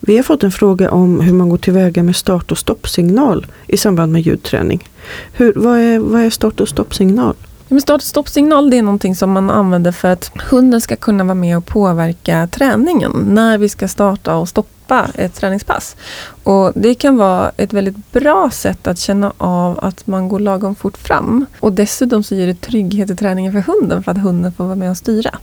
[0.00, 3.76] Vi har fått en fråga om hur man går tillväga med start och stoppsignal i
[3.76, 4.88] samband med ljudträning.
[5.32, 7.34] Hur, vad, är, vad är start och stoppsignal?
[7.82, 11.34] Start och stoppsignal det är någonting som man använder för att hunden ska kunna vara
[11.34, 13.12] med och påverka träningen.
[13.28, 14.79] När vi ska starta och stoppa
[15.14, 15.96] ett träningspass.
[16.42, 20.74] Och Det kan vara ett väldigt bra sätt att känna av att man går lagom
[20.74, 21.46] fort fram.
[21.60, 24.74] Och dessutom så ger det trygghet i träningen för hunden för att hunden får vara
[24.74, 25.38] med och styra.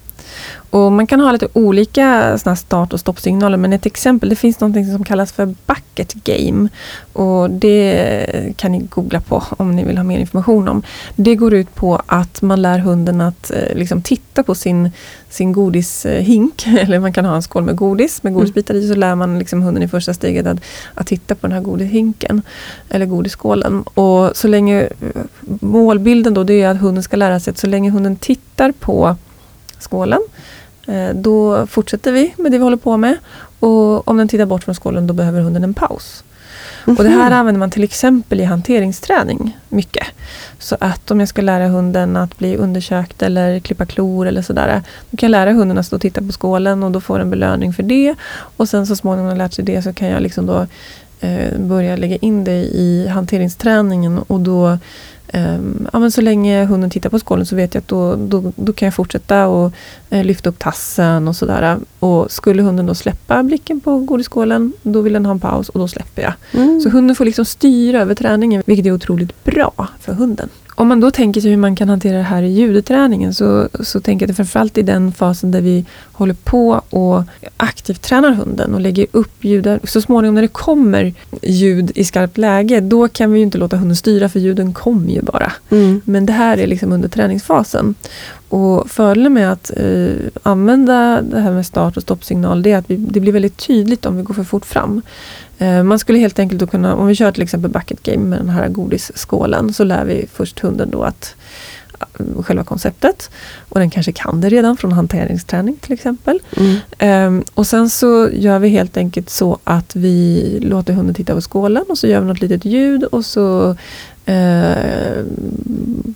[0.69, 4.59] Och man kan ha lite olika såna start och stoppsignaler men ett exempel, det finns
[4.59, 6.69] något som kallas för bucket game.
[7.13, 10.83] Och det kan ni googla på om ni vill ha mer information om.
[11.15, 14.91] Det går ut på att man lär hunden att eh, liksom, titta på sin,
[15.29, 19.15] sin godishink, eller man kan ha en skål med godis med godisbitar i, så lär
[19.15, 20.57] man liksom hunden i första steget att,
[20.93, 22.41] att titta på den här godishinken,
[22.89, 23.83] eller godisskålen.
[23.83, 25.21] Och så länge, eh,
[25.59, 29.15] målbilden då, det är att hunden ska lära sig att så länge hunden tittar på
[29.79, 30.21] skålen.
[30.87, 33.17] Eh, då fortsätter vi med det vi håller på med.
[33.59, 36.23] Och om den tittar bort från skålen då behöver hunden en paus.
[36.87, 40.07] Och det här använder man till exempel i hanteringsträning mycket.
[40.59, 44.81] Så att om jag ska lära hunden att bli undersökt eller klippa klor eller sådär.
[45.09, 47.29] Då kan jag lära hunden att stå och titta på skålen och då får den
[47.29, 48.15] belöning för det.
[48.57, 50.67] Och sen så småningom när jag lärt sig det så kan jag liksom då
[51.19, 54.77] eh, börja lägga in det i hanteringsträningen och då
[55.33, 58.53] Um, ja, men så länge hunden tittar på skålen så vet jag att då, då,
[58.55, 59.71] då kan jag fortsätta och
[60.09, 61.77] eh, lyfta upp tassen och sådär.
[61.99, 65.79] Och skulle hunden då släppa blicken på godisskålen, då vill den ha en paus och
[65.79, 66.33] då släpper jag.
[66.51, 66.81] Mm.
[66.81, 70.49] Så hunden får liksom styra över träningen, vilket är otroligt bra för hunden.
[70.79, 73.99] Om man då tänker sig hur man kan hantera det här i ljudträningen så, så
[73.99, 77.23] tänker jag att framförallt i den fasen där vi håller på och
[77.57, 79.79] aktivt tränar hunden och lägger upp ljud.
[79.83, 83.77] Så småningom när det kommer ljud i skarpt läge, då kan vi ju inte låta
[83.77, 85.51] hunden styra för ljuden kommer ju bara.
[85.69, 86.01] Mm.
[86.05, 87.95] Men det här är liksom under träningsfasen.
[88.49, 92.89] Och fördelen med att eh, använda det här med start och stoppsignal, det är att
[92.89, 95.01] vi, det blir väldigt tydligt om vi går för fort fram.
[95.57, 98.39] Eh, man skulle helt enkelt då kunna, om vi kör till exempel bucket game med
[98.39, 101.35] den här godisskålen, så lär vi först hunden då att
[101.99, 103.29] eh, själva konceptet.
[103.69, 106.39] Och den kanske kan det redan från hanteringsträning till exempel.
[106.99, 107.27] Mm.
[107.27, 111.41] Um, och sen så gör vi helt enkelt så att vi låter hunden titta på
[111.41, 113.75] skålen och så gör vi något litet ljud och så
[114.27, 115.23] eh,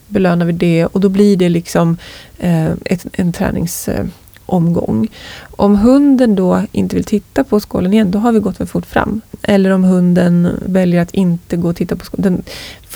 [0.08, 1.98] belönar vi det och då blir det liksom
[2.38, 5.08] eh, ett, en träningsomgång.
[5.42, 8.86] Om hunden då inte vill titta på skålen igen, då har vi gått för fort
[8.86, 9.22] fram.
[9.42, 12.44] Eller om hunden väljer att inte gå och titta på skålen.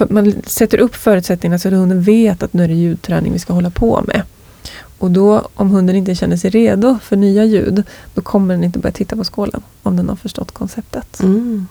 [0.09, 3.53] man sätter upp förutsättningarna så att hunden vet att nu är det ljudträning vi ska
[3.53, 4.21] hålla på med.
[4.97, 8.79] Och då, om hunden inte känner sig redo för nya ljud, då kommer den inte
[8.79, 9.61] börja titta på skålen.
[9.83, 11.19] Om den har förstått konceptet.
[11.19, 11.67] Mm.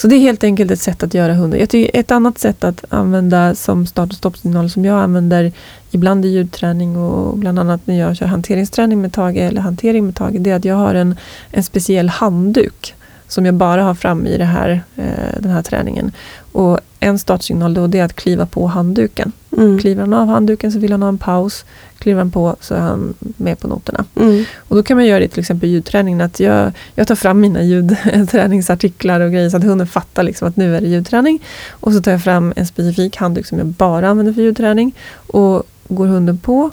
[0.00, 1.60] Så det är helt enkelt ett sätt att göra hunden.
[1.60, 5.52] Jag tycker ett annat sätt att använda som start och stoppsignal som jag använder
[5.90, 10.16] ibland i ljudträning och bland annat när jag kör hanteringsträning med Tage eller hantering med
[10.16, 11.16] Tage, det är att jag har en,
[11.50, 12.94] en speciell handduk
[13.30, 16.12] som jag bara har fram i här, eh, den här träningen.
[16.52, 19.32] Och en startsignal då det är att kliva på handduken.
[19.56, 19.78] Mm.
[19.78, 21.64] Kliver han av handduken så vill han ha en paus.
[21.98, 24.04] Kliver han på så är han med på noterna.
[24.16, 24.44] Mm.
[24.58, 26.20] Och då kan man göra det till exempel i ljudträningen.
[26.20, 30.56] Att jag, jag tar fram mina ljudträningsartiklar och grejer så att hunden fattar liksom att
[30.56, 31.42] nu är det ljudträning.
[31.70, 34.92] Och så tar jag fram en specifik handduk som jag bara använder för ljudträning.
[35.14, 36.70] Och går hunden på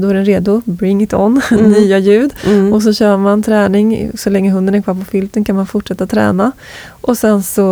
[0.00, 1.70] då är den redo, bring it on, mm.
[1.70, 2.34] nya ljud.
[2.46, 2.72] Mm.
[2.72, 6.06] Och så kör man träning, så länge hunden är kvar på filten kan man fortsätta
[6.06, 6.52] träna.
[6.88, 7.66] Och sen så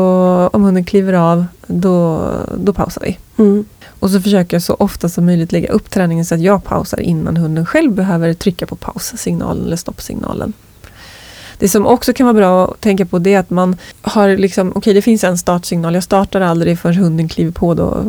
[0.52, 3.18] om hunden kliver av, då, då pausar vi.
[3.36, 3.64] Mm.
[4.04, 7.00] Och så försöker jag så ofta som möjligt lägga upp träningen så att jag pausar
[7.00, 10.52] innan hunden själv behöver trycka på paussignalen eller stoppsignalen.
[11.58, 14.68] Det som också kan vara bra att tänka på det är att man har liksom,
[14.68, 18.04] okej okay, det finns en startsignal, jag startar aldrig förrän hunden kliver på då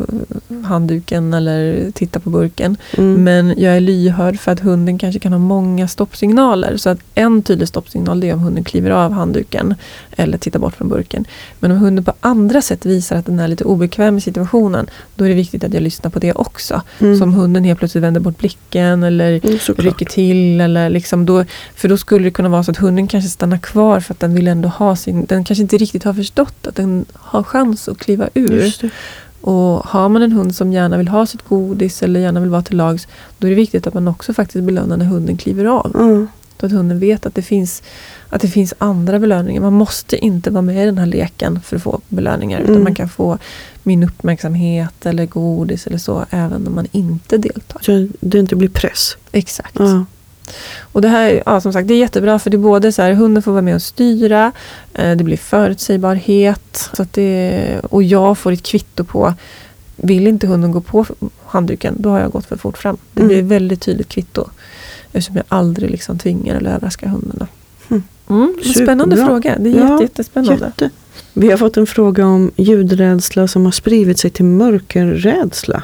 [0.64, 2.76] handduken eller tittar på burken.
[2.98, 3.24] Mm.
[3.24, 6.76] Men jag är lyhörd för att hunden kanske kan ha många stoppsignaler.
[6.76, 9.74] Så att en tydlig stoppsignal är om hunden kliver av handduken
[10.16, 11.24] eller tittar bort från burken.
[11.60, 15.24] Men om hunden på andra sätt visar att den är lite obekväm i situationen, då
[15.24, 16.82] är det viktigt att jag lyssnar på det också.
[16.98, 17.18] Mm.
[17.18, 20.60] Så om hunden helt plötsligt vänder bort blicken eller mm, rycker till.
[20.60, 24.00] Eller liksom då, för då skulle det kunna vara så att hunden kanske stannar kvar
[24.00, 25.24] för att den vill ändå ha sin...
[25.24, 28.90] Den kanske inte riktigt har förstått att den har chans att kliva ur.
[29.40, 32.62] Och har man en hund som gärna vill ha sitt godis eller gärna vill vara
[32.62, 35.92] till lags, då är det viktigt att man också faktiskt belönar när hunden kliver av.
[35.94, 36.28] Mm.
[36.60, 37.82] Så att hunden vet att det, finns,
[38.28, 39.60] att det finns andra belöningar.
[39.60, 42.58] Man måste inte vara med i den här leken för att få belöningar.
[42.58, 42.70] Mm.
[42.70, 43.38] Utan man kan få
[43.82, 47.80] min uppmärksamhet eller godis eller så även om man inte deltar.
[47.82, 49.16] Så det inte blir press?
[49.32, 49.78] Exakt.
[49.78, 50.04] Ja.
[50.92, 53.12] Och det här ja, som sagt, det är jättebra för det är både så här,
[53.12, 54.52] hunden får vara med och styra,
[54.94, 59.34] eh, det blir förutsägbarhet så att det, och jag får ett kvitto på
[59.96, 61.06] vill inte hunden gå på
[61.46, 62.96] handduken, då har jag gått för fort fram.
[63.12, 63.48] Det blir mm.
[63.48, 64.48] väldigt tydligt kvitto.
[65.12, 67.46] Eftersom jag aldrig liksom tvingar eller överraskar hundarna.
[67.88, 68.02] Mm.
[68.28, 69.56] Mm, spännande fråga.
[69.58, 70.64] Det är ja, jättespännande.
[70.64, 70.90] Jätte.
[71.32, 75.82] Vi har fått en fråga om ljudrädsla som har spridit sig till mörkerrädsla.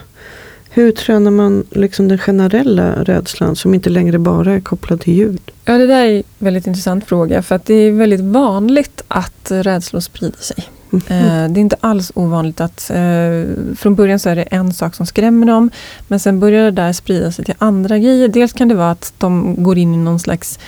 [0.75, 5.41] Hur tränar man liksom den generella rädslan som inte längre bara är kopplad till ljud?
[5.65, 9.51] Ja, det där är en väldigt intressant fråga för att det är väldigt vanligt att
[9.51, 10.65] rädslor sprider sig.
[11.09, 11.55] Mm.
[11.55, 15.07] Det är inte alls ovanligt att eh, från början så är det en sak som
[15.07, 15.71] skrämmer dem
[16.09, 18.29] men sen börjar det där sprida sig till andra grejer.
[18.29, 20.59] Dels kan det vara att de går in i någon slags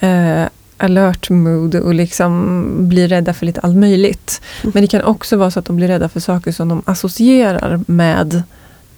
[0.00, 0.44] eh,
[0.76, 4.40] alert mood och liksom blir rädda för lite allt möjligt.
[4.62, 4.72] Mm.
[4.74, 7.80] Men det kan också vara så att de blir rädda för saker som de associerar
[7.86, 8.42] med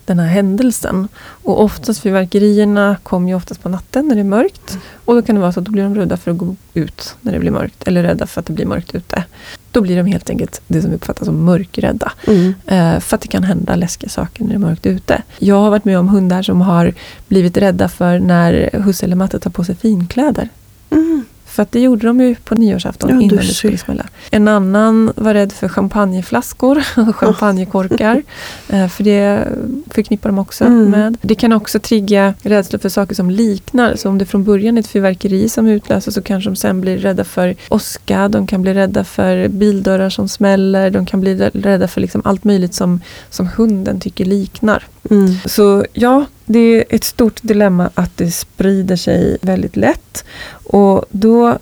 [0.08, 1.08] den här händelsen.
[1.18, 4.78] Och oftast fyrverkerierna kommer ju oftast på natten när det är mörkt.
[5.04, 7.16] Och då kan det vara så att då blir de rädda för att gå ut
[7.20, 7.88] när det blir mörkt.
[7.88, 9.24] Eller rädda för att det blir mörkt ute.
[9.72, 12.12] Då blir de helt enkelt det som vi uppfattar som mörkrädda.
[12.26, 12.54] Mm.
[12.66, 15.22] Eh, för att det kan hända läskiga saker när det är mörkt ute.
[15.38, 16.94] Jag har varit med om hundar som har
[17.28, 20.48] blivit rädda för när husse eller matte tar på sig finkläder.
[20.90, 21.24] Mm.
[21.58, 24.06] För att det gjorde de ju på nyårsafton ja, innan det skulle smälla.
[24.30, 28.22] En annan var rädd för champagneflaskor och champagnekorkar.
[28.68, 29.48] Eh, för det
[29.90, 30.90] förknippar de också mm.
[30.90, 31.16] med.
[31.20, 33.96] Det kan också trigga rädsla för saker som liknar.
[33.96, 36.98] Så om det från början är ett fyrverkeri som utlöser så kanske de sen blir
[36.98, 38.28] rädda för åska.
[38.28, 40.90] De kan bli rädda för bildörrar som smäller.
[40.90, 44.86] De kan bli rädda för liksom allt möjligt som, som hunden tycker liknar.
[45.10, 45.34] Mm.
[45.44, 50.24] Så ja, det är ett stort dilemma att det sprider sig väldigt lätt.
[50.50, 51.58] Och då,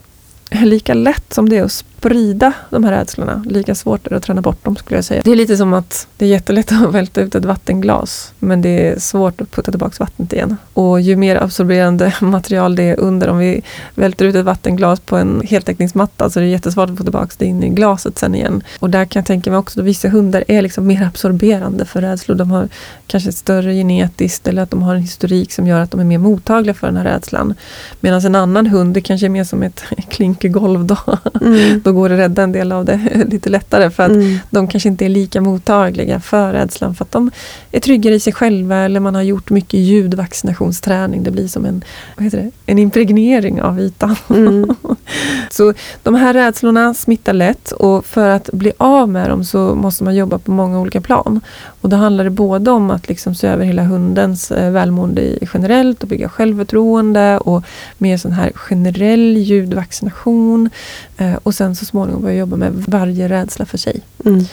[0.51, 1.72] lika lätt som det är att
[2.07, 3.45] sprida de här rädslorna.
[3.47, 5.23] Lika svårt är det att träna bort dem skulle jag säga.
[5.25, 8.88] Det är lite som att det är jättelätt att välta ut ett vattenglas men det
[8.88, 10.57] är svårt att putta tillbaka vattnet igen.
[10.73, 13.62] Och ju mer absorberande material det är under, om vi
[13.95, 17.47] välter ut ett vattenglas på en heltäckningsmatta så är det jättesvårt att få tillbaka det
[17.47, 18.62] in i glaset sen igen.
[18.79, 22.01] Och där kan jag tänka mig också att vissa hundar är liksom mer absorberande för
[22.01, 22.37] rädslor.
[22.37, 22.69] De har
[23.07, 26.05] kanske ett större genetiskt eller att de har en historik som gör att de är
[26.05, 27.55] mer mottagliga för den här rädslan.
[28.01, 30.97] Medan en annan hund, det kanske är mer som ett klinkergolv då.
[31.40, 31.81] Mm.
[31.85, 34.38] då går att rädda en del av det lite lättare för att mm.
[34.50, 37.30] de kanske inte är lika mottagliga för rädslan för att de
[37.72, 41.22] är tryggare i sig själva eller man har gjort mycket ljudvaccinationsträning.
[41.22, 41.85] Det blir som en,
[42.16, 44.16] vad heter det, en impregnering av ytan.
[44.30, 44.74] Mm.
[45.50, 50.04] så de här rädslorna smittar lätt och för att bli av med dem så måste
[50.04, 51.40] man jobba på många olika plan.
[51.80, 56.02] Och då handlar det både om att liksom se över hela hundens eh, välmående generellt
[56.02, 57.62] och bygga självförtroende och
[57.98, 60.70] mer sån här generell ljudvaccination.
[61.16, 64.01] Eh, och sen så småningom börja jobba med varje rädsla för sig.
[64.25, 64.45] Mm.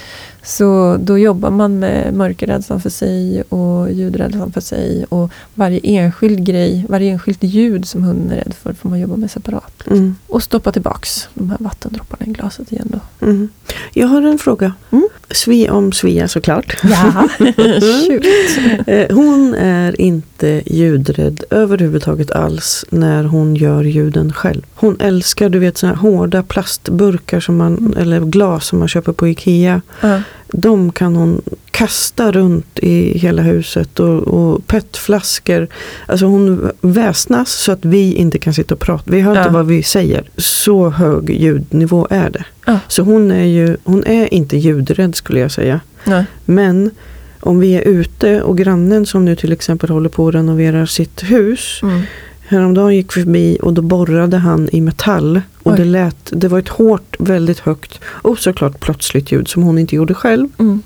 [0.44, 5.06] Så då jobbar man med mörkerrädslan för sig och ljudrädslan för sig.
[5.10, 9.16] Och varje enskild grej, varje enskilt ljud som hunden är rädd för får man jobba
[9.16, 9.88] med separat.
[9.88, 10.16] Mm.
[10.28, 13.26] Och stoppa tillbaks de här vattendropparna i glaset igen då.
[13.26, 13.50] Mm.
[13.94, 14.74] Jag har en fråga.
[14.92, 15.08] Mm.
[15.30, 16.78] Svi om Svea såklart.
[16.84, 17.30] Ja,
[18.88, 24.62] eh, Hon är inte ljudrädd överhuvudtaget alls när hon gör ljuden själv.
[24.76, 27.98] Hon älskar du vet såna hårda plastburkar som man, mm.
[27.98, 29.82] eller glas som man köper på Ikea.
[30.04, 30.20] Uh
[30.56, 35.68] de kan hon kasta runt i hela huset och, och petflaskor.
[36.06, 39.12] Alltså hon väsnas så att vi inte kan sitta och prata.
[39.12, 39.42] Vi hör ja.
[39.42, 40.24] inte vad vi säger.
[40.38, 42.46] Så hög ljudnivå är det.
[42.66, 42.80] Ja.
[42.88, 45.80] Så hon är ju hon är inte ljudrädd skulle jag säga.
[46.04, 46.26] Nej.
[46.46, 46.92] Men
[47.40, 51.24] om vi är ute och grannen som nu till exempel håller på att renovera sitt
[51.24, 51.80] hus.
[51.84, 52.02] Mm.
[52.48, 55.42] Häromdagen gick förbi och då borrade han i metall.
[55.64, 59.78] Och det, lät, det var ett hårt, väldigt högt och såklart plötsligt ljud som hon
[59.78, 60.48] inte gjorde själv.
[60.60, 60.82] Mm.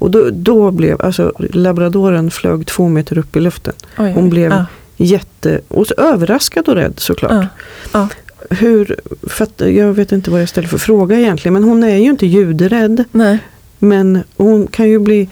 [0.00, 3.74] Och då, då blev, alltså labradoren flög två meter upp i luften.
[3.98, 4.66] Oj, hon blev ja.
[4.96, 7.32] jätte, och överraskad och rädd såklart.
[7.32, 7.46] Ja.
[7.92, 8.08] Ja.
[8.50, 11.96] Hur, för att, jag vet inte vad jag ställer för fråga egentligen men hon är
[11.96, 13.04] ju inte ljudrädd.
[13.12, 13.38] Nej.
[13.78, 15.28] Men hon kan ju bli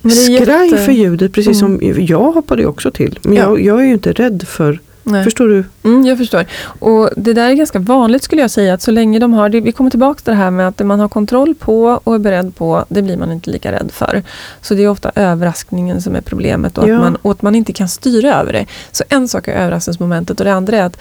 [0.00, 0.84] skraj jätte...
[0.84, 1.78] för ljudet precis mm.
[1.80, 3.18] som jag hoppade också till.
[3.22, 5.24] Men jag, jag är ju inte rädd för Nej.
[5.24, 5.64] Förstår du?
[5.82, 6.44] Mm, jag förstår.
[6.62, 9.60] Och Det där är ganska vanligt skulle jag säga, att så länge de har, det,
[9.60, 12.18] vi kommer tillbaka till det här med att det man har kontroll på och är
[12.18, 14.22] beredd på, det blir man inte lika rädd för.
[14.60, 16.94] Så det är ofta överraskningen som är problemet och, ja.
[16.94, 18.66] att, man, och att man inte kan styra över det.
[18.92, 20.98] Så en sak är överraskningsmomentet och det andra är att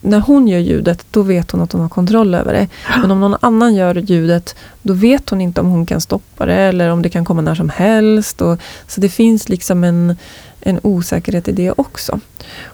[0.00, 2.68] när hon gör ljudet, då vet hon att hon har kontroll över det.
[3.00, 6.54] Men om någon annan gör ljudet, då vet hon inte om hon kan stoppa det
[6.54, 8.42] eller om det kan komma när som helst.
[8.42, 10.16] Och, så det finns liksom en
[10.60, 12.20] en osäkerhet i det också.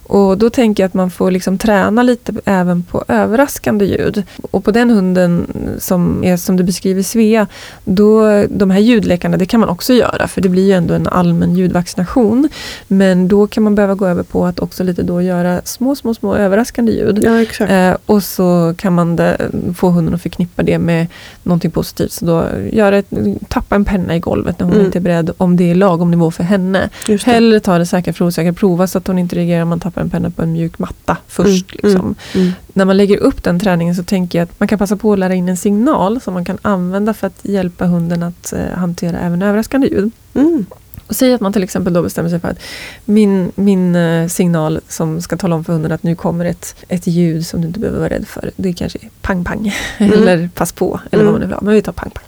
[0.08, 4.22] Och då tänker jag att man får liksom träna lite även på överraskande ljud.
[4.50, 5.46] Och på den hunden
[5.78, 7.46] som är som du beskriver Svea,
[7.84, 11.06] då, de här ljudlekarna det kan man också göra för det blir ju ändå en
[11.06, 12.48] allmän ljudvaccination.
[12.88, 16.14] Men då kan man behöva gå över på att också lite då göra små, små,
[16.14, 17.20] små överraskande ljud.
[17.22, 17.72] Ja, exakt.
[17.72, 21.06] Eh, och så kan man det, få hunden att förknippa det med
[21.42, 22.12] någonting positivt.
[22.12, 23.10] Så då göra ett,
[23.48, 24.86] tappa en penna i golvet när hon mm.
[24.86, 26.90] inte är beredd, om det är lagom nivå för henne.
[27.24, 30.00] Hellre ta det säkra för osäkra, prova så att hon inte reagerar om man tappar
[30.00, 31.72] en penna på en mjuk matta först.
[31.72, 32.00] Mm, liksom.
[32.00, 32.52] mm, mm.
[32.66, 35.18] När man lägger upp den träningen så tänker jag att man kan passa på att
[35.18, 39.18] lära in en signal som man kan använda för att hjälpa hunden att eh, hantera
[39.18, 40.10] även överraskande ljud.
[40.34, 40.66] Mm.
[41.06, 42.58] Och säg att man till exempel då bestämmer sig för att
[43.04, 47.06] min, min eh, signal som ska tala om för hunden att nu kommer ett, ett
[47.06, 48.50] ljud som du inte behöver vara rädd för.
[48.56, 50.12] Det kanske är pang pang mm.
[50.12, 51.26] eller pass på eller mm.
[51.26, 51.60] vad man nu vill ha.
[51.62, 52.24] Men vi tar pang pang.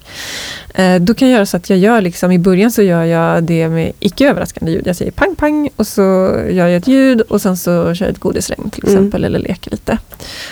[0.79, 3.45] Eh, då kan jag göra så att jag gör liksom, i början så gör jag
[3.45, 4.87] det med icke överraskande ljud.
[4.87, 6.03] Jag säger pang pang och så
[6.51, 8.95] gör jag ett ljud och sen så kör jag ett godisregn till mm.
[8.95, 9.27] exempel mm.
[9.27, 9.99] eller leker lite.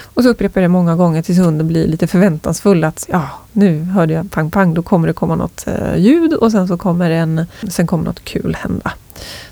[0.05, 3.83] Och så upprepar jag det många gånger tills hunden blir lite förväntansfull att ja, nu
[3.83, 7.11] hörde jag pang pang, då kommer det komma något eh, ljud och sen så kommer
[7.11, 8.93] en, sen kommer något kul hända.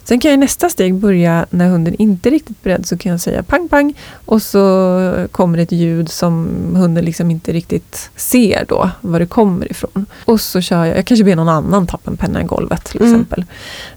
[0.04, 3.12] Sen kan jag i nästa steg börja när hunden inte är riktigt beredd så kan
[3.12, 8.64] jag säga pang pang och så kommer ett ljud som hunden liksom inte riktigt ser
[8.68, 10.06] då var det kommer ifrån.
[10.24, 13.00] Och så kör jag, jag kanske ber någon annan tappa en penna i golvet till
[13.00, 13.12] mm.
[13.12, 13.44] exempel.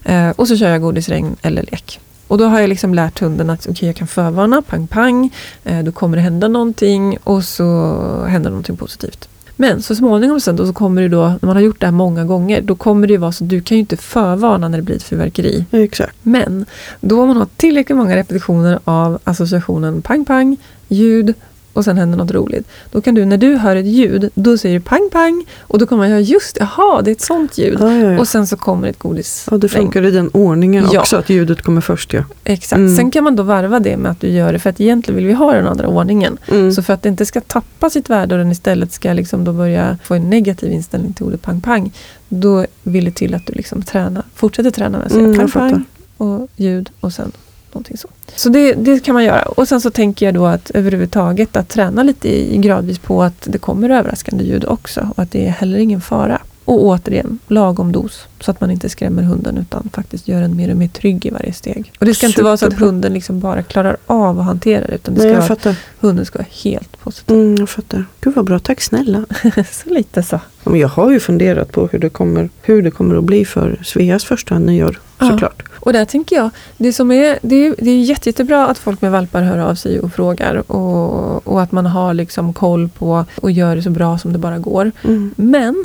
[0.04, 2.00] Eh, och så kör jag godisregn eller lek.
[2.28, 5.30] Och då har jag liksom lärt hunden att okay, jag kan förvarna, pang pang,
[5.64, 9.28] eh, då kommer det hända någonting och så händer någonting positivt.
[9.60, 11.92] Men så småningom sen då så kommer det då, när man har gjort det här
[11.92, 14.78] många gånger, då kommer det ju vara så att du kan ju inte förvarna när
[14.78, 15.64] det blir ett fyrverkeri.
[15.70, 16.16] Exakt.
[16.22, 16.66] Men
[17.00, 20.56] då man har tillräckligt många repetitioner av associationen pang pang,
[20.88, 21.34] ljud,
[21.72, 22.68] och sen händer något roligt.
[22.90, 25.86] Då kan du, när du hör ett ljud, då säger du pang pang och då
[25.86, 27.76] kommer man göra just jaha, det är ett sånt ljud.
[27.80, 28.18] Ja, ja, ja.
[28.20, 29.46] Och sen så kommer ett godis.
[29.50, 31.00] Ja, det funkar i den ordningen Ja.
[31.00, 32.12] också, att ljudet kommer först.
[32.12, 32.24] Ja.
[32.44, 32.78] Exakt.
[32.78, 32.96] Mm.
[32.96, 35.26] Sen kan man då varva det med att du gör det, för att egentligen vill
[35.26, 36.38] vi ha den andra ordningen.
[36.48, 36.72] Mm.
[36.72, 39.52] Så för att det inte ska tappa sitt värde och den istället ska liksom då
[39.52, 41.92] börja få en negativ inställning till ordet pang pang.
[42.28, 45.50] Då vill det till att du liksom tränar, fortsätter träna med att säga Mm, pang
[45.50, 45.84] pang
[46.16, 47.32] och ljud och sen
[47.78, 48.08] någonting så.
[48.36, 49.42] Så det, det kan man göra.
[49.42, 53.42] Och sen så tänker jag då att överhuvudtaget att träna lite i, gradvis på att
[53.50, 56.40] det kommer överraskande ljud också och att det är heller ingen fara.
[56.68, 58.26] Och återigen, lagom dos.
[58.40, 61.30] Så att man inte skrämmer hunden utan faktiskt gör den mer och mer trygg i
[61.30, 61.92] varje steg.
[62.00, 62.86] Och det ska inte vara så att Superbra.
[62.86, 64.94] hunden liksom bara klarar av att hantera det.
[64.94, 65.76] Utan det Nej, ska jag vara, fattar.
[66.00, 67.36] hunden ska vara helt positiv.
[67.36, 68.04] Mm, jag fattar.
[68.20, 69.24] Gud vad bra, tack snälla.
[69.72, 70.40] så lite så.
[70.64, 73.44] Ja, men Jag har ju funderat på hur det kommer, hur det kommer att bli
[73.44, 75.00] för Sveas första nyår.
[75.18, 75.30] Ja.
[75.30, 75.62] Såklart.
[75.74, 79.02] Och där tänker jag, det som är, det är, det är jätte, jättebra att folk
[79.02, 80.72] med valpar hör av sig och frågar.
[80.72, 84.38] Och, och att man har liksom koll på och gör det så bra som det
[84.38, 84.92] bara går.
[85.04, 85.34] Mm.
[85.36, 85.84] Men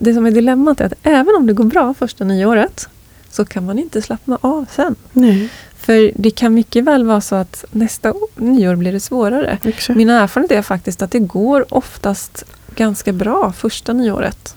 [0.00, 2.88] det som är dilemmat är att även om det går bra första nyåret
[3.30, 4.94] så kan man inte slappna av sen.
[5.12, 9.58] Nej, För det kan mycket väl vara så att nästa nyår blir det svårare.
[9.64, 9.96] exakt.
[9.96, 12.44] Min erfarenhet är faktiskt att det går oftast
[12.74, 14.56] ganska bra första nyåret.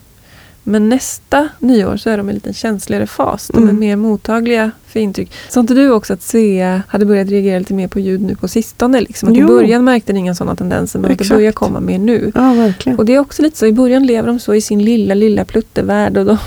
[0.64, 3.48] Men nästa nyår så är de i en lite känsligare fas.
[3.48, 3.80] De är Mm.
[3.80, 5.32] mer mottagliga för intryck.
[5.50, 8.48] Sa inte du också att Svea hade börjat reagera lite mer på ljud nu på
[8.48, 9.02] sistone?
[9.02, 9.30] Liksom?
[9.32, 11.38] Att I början märkte ni inga sådana tendenser men att det Exakt.
[11.38, 12.32] börjar komma mer nu.
[12.36, 13.00] Ja, verkligen.
[13.00, 15.46] Och det är också lite så, i början lever de så i sin lilla, lilla
[15.46, 16.38] pluttevärld och de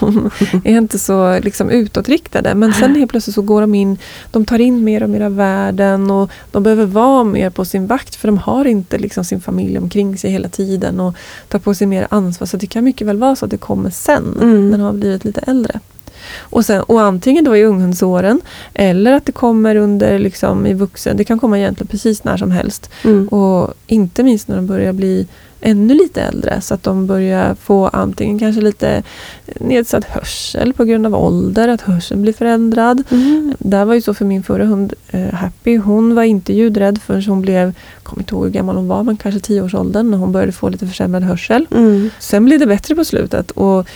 [0.64, 2.54] är inte så liksom, utåtriktade.
[2.54, 3.98] Men sen helt plötsligt så går de in,
[4.30, 7.86] de tar in mer och mer av världen och de behöver vara mer på sin
[7.86, 11.14] vakt för de har inte liksom, sin familj omkring sig hela tiden och
[11.48, 12.46] tar på sig mer ansvar.
[12.46, 14.70] Så det kan mycket väl vara så att det kommer sen, Mm.
[14.70, 15.80] när de har blivit lite äldre.
[16.40, 18.40] Och, sen, och antingen då i unghundsåren
[18.74, 22.50] eller att det kommer under liksom, i vuxen, det kan komma egentligen precis när som
[22.50, 22.90] helst.
[23.04, 23.28] Mm.
[23.28, 25.26] Och inte minst när de börjar bli
[25.60, 29.02] ännu lite äldre så att de börjar få antingen kanske lite
[29.60, 33.02] nedsatt hörsel på grund av ålder, att hörseln blir förändrad.
[33.10, 33.54] Mm.
[33.58, 35.76] Det här var ju så för min förra hund eh, Happy.
[35.76, 39.02] Hon var inte ljudrädd förrän hon blev, jag kommer inte ihåg hur gammal hon var,
[39.02, 41.66] men kanske tioårsåldern när hon började få lite försämrad hörsel.
[41.70, 42.10] Mm.
[42.18, 43.88] Sen blev det bättre på slutet och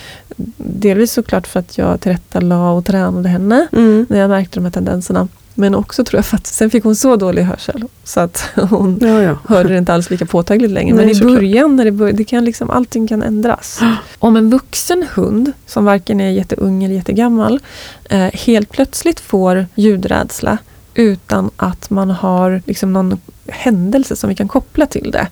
[0.57, 4.07] delvis såklart för att jag tillrättalade och tränade henne Mm.
[4.09, 5.29] när jag märkte de här tendenserna.
[5.61, 8.99] Men också tror jag för att sen fick hon så dålig hörsel så att hon
[9.01, 9.39] Ja, ja.
[9.47, 10.97] hörde det inte alls lika påtagligt längre.
[10.97, 13.81] Nej, Men i början, när det bör, det kan liksom, allting kan ändras.
[14.19, 17.61] Om en vuxen hund, som varken är jätteung eller jättegammal,
[18.11, 20.59] eh, helt plötsligt får ljudrädsla
[20.95, 25.29] utan att man har liksom någon händelse som vi kan koppla till det.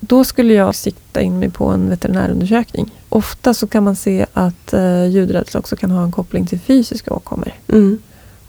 [0.00, 2.90] Då skulle jag sikta in mig på en veterinärundersökning.
[3.08, 7.14] Ofta så kan man se att eh, ljudrädsla också kan ha en koppling till fysiska
[7.14, 7.52] åkommor.
[7.68, 7.98] Mm.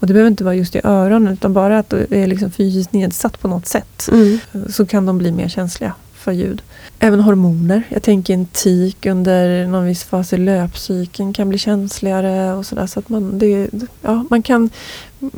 [0.00, 2.92] Och det behöver inte vara just i öronen utan bara att du är liksom fysiskt
[2.92, 4.38] nedsatt på något sätt Mm.
[4.70, 6.62] så kan de bli mer känsliga för ljud.
[6.98, 7.82] Även hormoner.
[7.88, 12.86] Jag tänker en tik under någon viss fas i löpcykeln kan bli känsligare och sådär.
[12.86, 13.68] Så att man, det,
[14.02, 14.70] ja, man kan,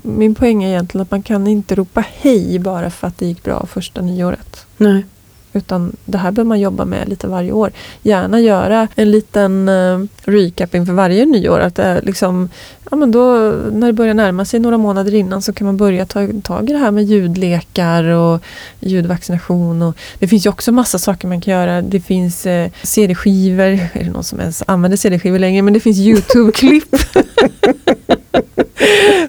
[0.03, 3.43] min poäng är egentligen att man kan inte ropa hej bara för att det gick
[3.43, 4.67] bra första nyåret.
[4.77, 5.05] Nej.
[5.53, 7.72] Utan det här behöver man jobba med lite varje år.
[8.03, 11.61] Gärna göra en liten uh, recap inför varje nyår.
[11.61, 12.48] Att det liksom,
[12.90, 13.34] ja, men då,
[13.72, 16.72] när det börjar närma sig några månader innan så kan man börja ta tag i
[16.72, 18.42] det här med ljudlekar och
[18.80, 19.82] ljudvaccination.
[19.82, 21.82] Och det finns ju också massa saker man kan göra.
[21.82, 23.78] Det finns eh, CD-skivor.
[23.92, 25.62] Är det någon som ens använder CD-skivor längre?
[25.62, 26.96] Men det finns YouTube-klipp.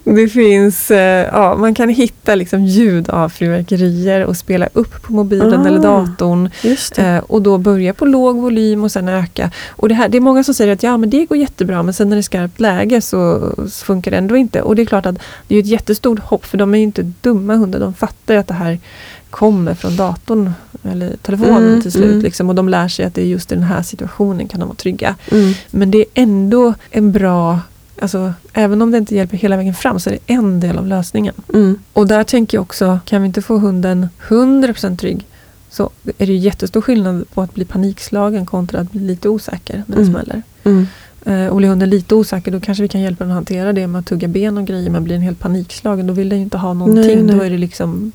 [0.03, 5.13] Det finns, eh, ja, man kan hitta liksom ljud av fyrverkerier och spela upp på
[5.13, 5.67] mobilen Ah.
[5.67, 6.49] eller datorn.
[6.97, 9.51] Eh, och då börja på låg volym och sen öka.
[9.69, 11.93] Och det, här, det är många som säger att ja, men det går jättebra men
[11.93, 14.61] sen när det är skarpt läge så, så funkar det ändå inte.
[14.61, 15.15] Och det är klart att
[15.47, 17.79] det är ett jättestort hopp för de är ju inte dumma hundar.
[17.79, 18.79] De fattar ju att det här
[19.29, 20.53] kommer från datorn
[20.91, 22.05] eller telefonen Mm, till slut.
[22.11, 22.21] mm.
[22.21, 24.65] Liksom, och de lär sig att det är just i den här situationen kan de
[24.69, 25.15] vara trygga.
[25.31, 25.53] Mm.
[25.71, 27.59] Men det är ändå en bra,
[28.01, 30.87] alltså, även om det inte hjälper hela vägen fram så är det en del av
[30.87, 31.33] lösningen.
[31.53, 31.79] Mm.
[31.93, 35.25] Och där tänker jag också, kan vi inte få hunden 100% trygg
[35.69, 39.83] så är det ju jättestor skillnad på att bli panikslagen kontra att bli lite osäker
[39.87, 40.13] när det Mm.
[40.13, 40.41] smäller.
[40.63, 40.87] Mm.
[41.25, 43.87] Eh, och blir hunden lite osäker då kanske vi kan hjälpa den att hantera det
[43.87, 46.43] med att tugga ben och grejer men blir den helt panikslagen då vill den ju
[46.43, 47.15] inte ha någonting.
[47.15, 47.35] Nej, nej.
[47.35, 48.11] Då är det liksom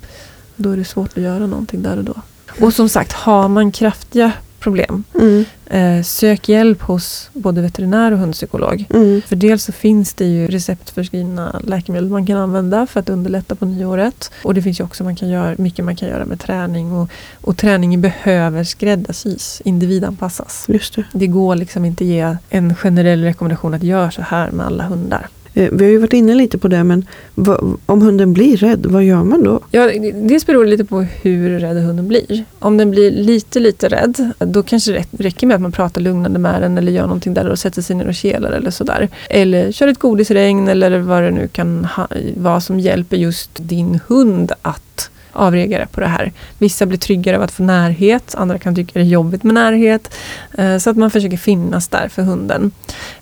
[0.56, 2.14] då är det svårt att göra någonting där och då.
[2.60, 4.32] Och som sagt, har man kraftiga
[4.66, 5.04] problem.
[5.14, 5.44] Mm.
[5.66, 8.84] Eh, sök hjälp hos både veterinär och hundpsykolog.
[8.90, 9.22] Mm.
[9.22, 13.64] För dels så finns det ju receptförskrivna läkemedel man kan använda för att underlätta på
[13.64, 14.30] nyåret.
[14.42, 16.92] Och det finns ju också man kan göra, mycket man kan göra med träning.
[16.92, 17.10] Och,
[17.40, 20.64] och träningen behöver skräddarsys, individanpassas.
[20.68, 21.04] Just det.
[21.12, 25.28] det går liksom inte ge en generell rekommendation att göra så här med alla hundar.
[25.56, 27.06] Eh, vi har ju varit inne lite på det, men
[27.86, 29.60] om hunden blir rädd, vad gör man då?
[29.70, 32.44] Ja, dels beror det lite på hur rädd hunden blir.
[32.58, 36.38] Om den blir lite, lite rädd, då kanske det räcker med att man pratar lugnande
[36.38, 39.08] med den eller gör någonting där och sätter sig ner och kelar eller sådär.
[39.30, 41.86] Eller kör ett godisregn eller vad det nu kan
[42.36, 46.32] vara som hjälper just din hund att avreagera på det här.
[46.58, 50.14] Vissa blir tryggare av att få närhet, andra kan tycka det är jobbigt med närhet.
[50.58, 52.70] Eh, så att man försöker finnas där för hunden.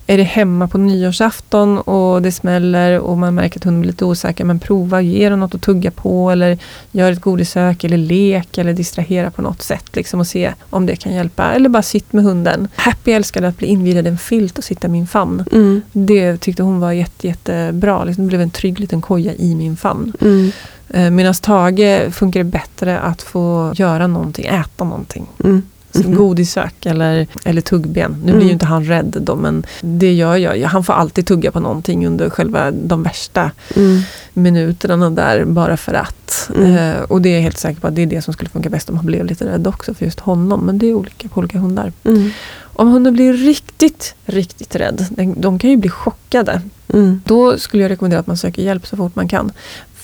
[0.07, 4.05] Är det hemma på nyårsafton och det smäller och man märker att hunden blir lite
[4.05, 6.57] osäker, men prova, ge den något att tugga på eller
[6.91, 10.95] gör ett godisök eller lek eller distrahera på något sätt liksom och se om det
[10.95, 11.53] kan hjälpa.
[11.53, 12.67] Eller bara sitt med hunden.
[12.75, 15.45] Happy älskade att bli invirad i en filt och sitta i min famn.
[15.51, 15.81] Mm.
[15.91, 18.03] Det tyckte hon var jätte, jättebra.
[18.03, 20.13] Liksom, det blev en trygg liten koja i min famn.
[20.21, 20.51] Mm.
[20.89, 25.27] Eh, Medan Tage funkar det bättre att få göra någonting, äta någonting.
[25.43, 25.61] Mm.
[25.95, 26.15] Mm.
[26.15, 28.15] Godissök eller, eller tuggben.
[28.23, 28.37] Nu mm.
[28.37, 30.67] blir ju inte han rädd då men det gör jag.
[30.67, 34.01] Han får alltid tugga på någonting under själva de värsta mm.
[34.33, 36.49] minuterna där bara för att.
[36.55, 36.75] Mm.
[36.75, 38.69] Eh, och det är jag helt säker på att det är det som skulle funka
[38.69, 40.65] bäst om han blev lite rädd också för just honom.
[40.65, 41.91] Men det är olika på olika hundar.
[42.03, 42.29] Mm.
[42.77, 45.05] Om hunden blir riktigt, riktigt rädd,
[45.37, 46.61] de kan ju bli chockade.
[46.93, 47.21] Mm.
[47.25, 49.51] Då skulle jag rekommendera att man söker hjälp så fort man kan.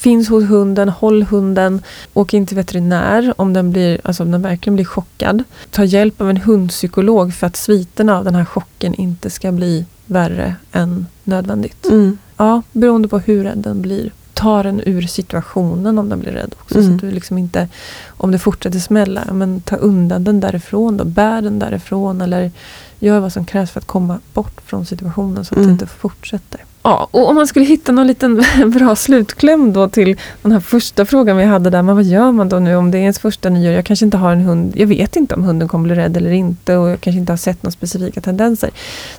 [0.01, 1.81] Finns hos hunden, håll hunden.
[2.13, 5.43] Åk in till veterinär om den, blir, alltså om den verkligen blir chockad.
[5.69, 9.85] Ta hjälp av en hundpsykolog för att sviterna av den här chocken inte ska bli
[10.05, 11.85] värre än nödvändigt.
[11.85, 12.17] Mm.
[12.37, 14.11] Ja, beroende på hur rädd den blir.
[14.33, 16.75] Ta den ur situationen om den blir rädd också.
[16.75, 16.87] Mm.
[16.87, 17.67] Så att du liksom inte,
[18.07, 21.03] om det fortsätter smälla, men ta undan den därifrån då.
[21.03, 22.51] Bär den därifrån eller
[22.99, 25.67] gör vad som krävs för att komma bort från situationen så att mm.
[25.67, 26.61] det inte fortsätter.
[26.83, 31.05] Ja, och om man skulle hitta någon liten bra slutkläm då till den här första
[31.05, 33.49] frågan vi hade där, men vad gör man då nu om det är ens första
[33.49, 33.73] nyår?
[33.73, 36.31] Jag kanske inte har en hund, jag vet inte om hunden kommer bli rädd eller
[36.31, 38.69] inte och jag kanske inte har sett några specifika tendenser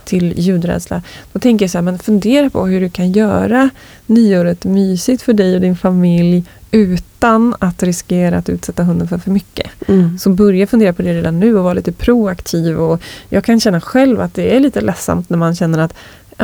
[0.05, 1.03] till ljudrädsla.
[1.33, 3.71] Då tänker jag så här, men fundera på hur du kan göra
[4.07, 9.31] nyåret mysigt för dig och din familj utan att riskera att utsätta hunden för för
[9.31, 9.71] mycket.
[9.89, 10.19] Mm.
[10.19, 12.79] Så börja fundera på det redan nu och vara lite proaktiv.
[12.79, 15.95] Och jag kan känna själv att det är lite ledsamt när man känner att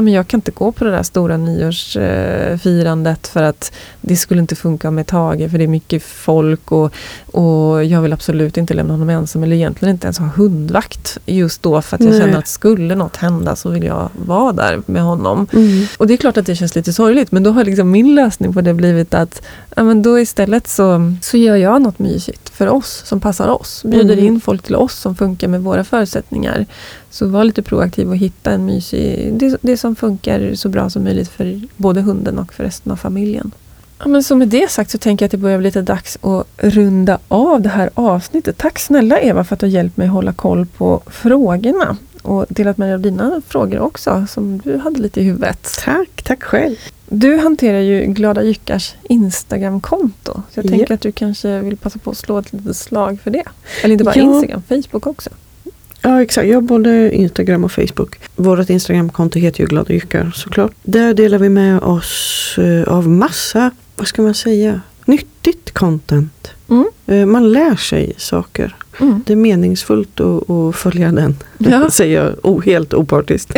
[0.00, 4.56] men jag kan inte gå på det där stora nyårsfirandet för att det skulle inte
[4.56, 6.92] funka med Tage för det är mycket folk och,
[7.26, 11.62] och jag vill absolut inte lämna honom ensam eller egentligen inte ens ha hundvakt just
[11.62, 12.20] då för att jag Nej.
[12.20, 15.46] känner att skulle något hända så vill jag vara där med honom.
[15.52, 15.86] Mm.
[15.96, 18.52] Och det är klart att det känns lite sorgligt men då har liksom min lösning
[18.52, 19.42] på det blivit att
[19.82, 23.82] men då istället så, så gör jag något mysigt för oss som passar oss.
[23.84, 24.24] Bjuder mm.
[24.26, 26.66] in folk till oss som funkar med våra förutsättningar.
[27.10, 31.04] Så var lite proaktiv och hitta en mysig, det, det som funkar så bra som
[31.04, 33.52] möjligt för både hunden och för resten av familjen.
[33.98, 36.18] Ja, men så med det sagt så tänker jag att det börjar bli lite dags
[36.22, 38.58] att runda av det här avsnittet.
[38.58, 42.78] Tack snälla Eva för att du har hjälpt mig hålla koll på frågorna och delat
[42.78, 45.68] med dig av dina frågor också som du hade lite i huvudet.
[45.84, 46.76] Tack, tack själv.
[47.08, 50.32] Du hanterar ju Glada Jyckars Instagramkonto.
[50.32, 50.72] Så jag yep.
[50.72, 53.44] tänker att du kanske vill passa på att slå ett litet slag för det.
[53.82, 54.22] Eller inte bara ja.
[54.22, 55.30] Instagram, Facebook också.
[56.02, 58.20] Ja exakt, jag har både Instagram och Facebook.
[58.36, 60.72] Vårt Instagramkonto heter ju Glada Jyckar såklart.
[60.82, 66.50] Där delar vi med oss eh, av massa, vad ska man säga, nyttigt content.
[66.68, 66.88] Mm.
[67.06, 68.74] Eh, man lär sig saker.
[69.00, 69.22] Mm.
[69.26, 71.36] Det är meningsfullt att, att följa den.
[71.58, 71.90] Ja.
[71.92, 73.50] säger jag oh, helt opartiskt.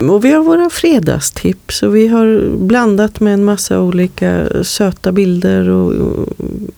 [0.00, 5.68] och vi har våra fredagstips och vi har blandat med en massa olika söta bilder
[5.68, 6.28] och, och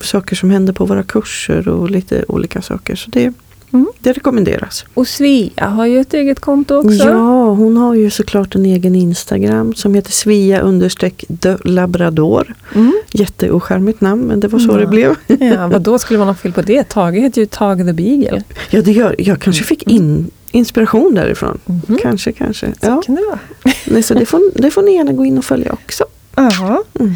[0.00, 2.96] saker som händer på våra kurser och lite olika saker.
[2.96, 3.32] Så det
[3.72, 3.86] Mm.
[3.98, 4.84] Det rekommenderas.
[4.94, 7.08] Och Svea har ju ett eget konto också.
[7.08, 11.24] Ja, hon har ju såklart en egen Instagram som heter Svea understreck
[11.64, 12.54] labrador.
[12.74, 12.92] Mm.
[13.12, 14.76] Jätteocharmigt namn men det var så ja.
[14.76, 15.14] det blev.
[15.26, 16.88] ja, vad då skulle man ha fel på det?
[16.88, 18.42] Tage heter ju Tage the Beagle.
[18.70, 21.58] Ja, det gör Jag kanske fick in inspiration därifrån.
[21.68, 21.98] Mm.
[22.02, 22.66] Kanske, kanske.
[22.66, 23.02] Så ja.
[23.06, 23.38] kan det vara.
[23.84, 26.04] Nej, så det får, det får ni gärna gå in och följa också.
[26.34, 26.84] Aha.
[27.00, 27.14] Mm.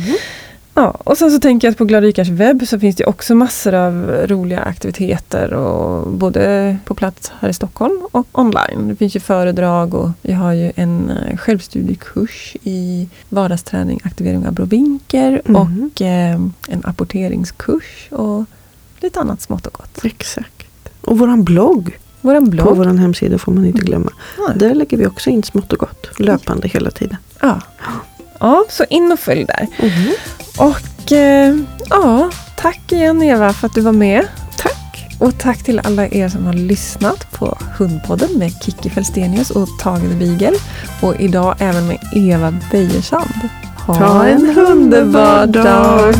[0.75, 3.35] Ja, och sen så tänker jag att på Glada Rikars webb så finns det också
[3.35, 8.89] massor av roliga aktiviteter och både på plats här i Stockholm och online.
[8.89, 14.49] Det finns ju föredrag och vi har ju en eh, självstudiekurs i vardagsträning, aktivering av
[14.49, 15.63] abrovinker mm.
[15.63, 18.45] och eh, en apporteringskurs och
[19.01, 20.05] lite annat smått och gott.
[20.05, 20.69] Exakt.
[21.01, 21.99] Och våran blogg.
[22.21, 22.69] Våran blogg.
[22.69, 24.13] På vår hemsida får man inte glömma.
[24.39, 24.59] Mm.
[24.59, 27.17] Där lägger vi också in smått och gott löpande hela tiden.
[27.41, 27.61] Ja.
[28.41, 29.67] Ja, så in och följ där.
[29.79, 30.13] Mm.
[30.59, 31.57] Och eh,
[31.91, 34.27] ja, tack igen Eva för att du var med.
[34.57, 35.07] Tack.
[35.19, 40.03] Och tack till alla er som har lyssnat på Hundpodden med Kikki Felstenius och Tage
[40.09, 40.59] de Beagle.
[41.01, 43.49] Och idag även med Eva Beijersand.
[43.87, 46.15] Ha en underbar dag!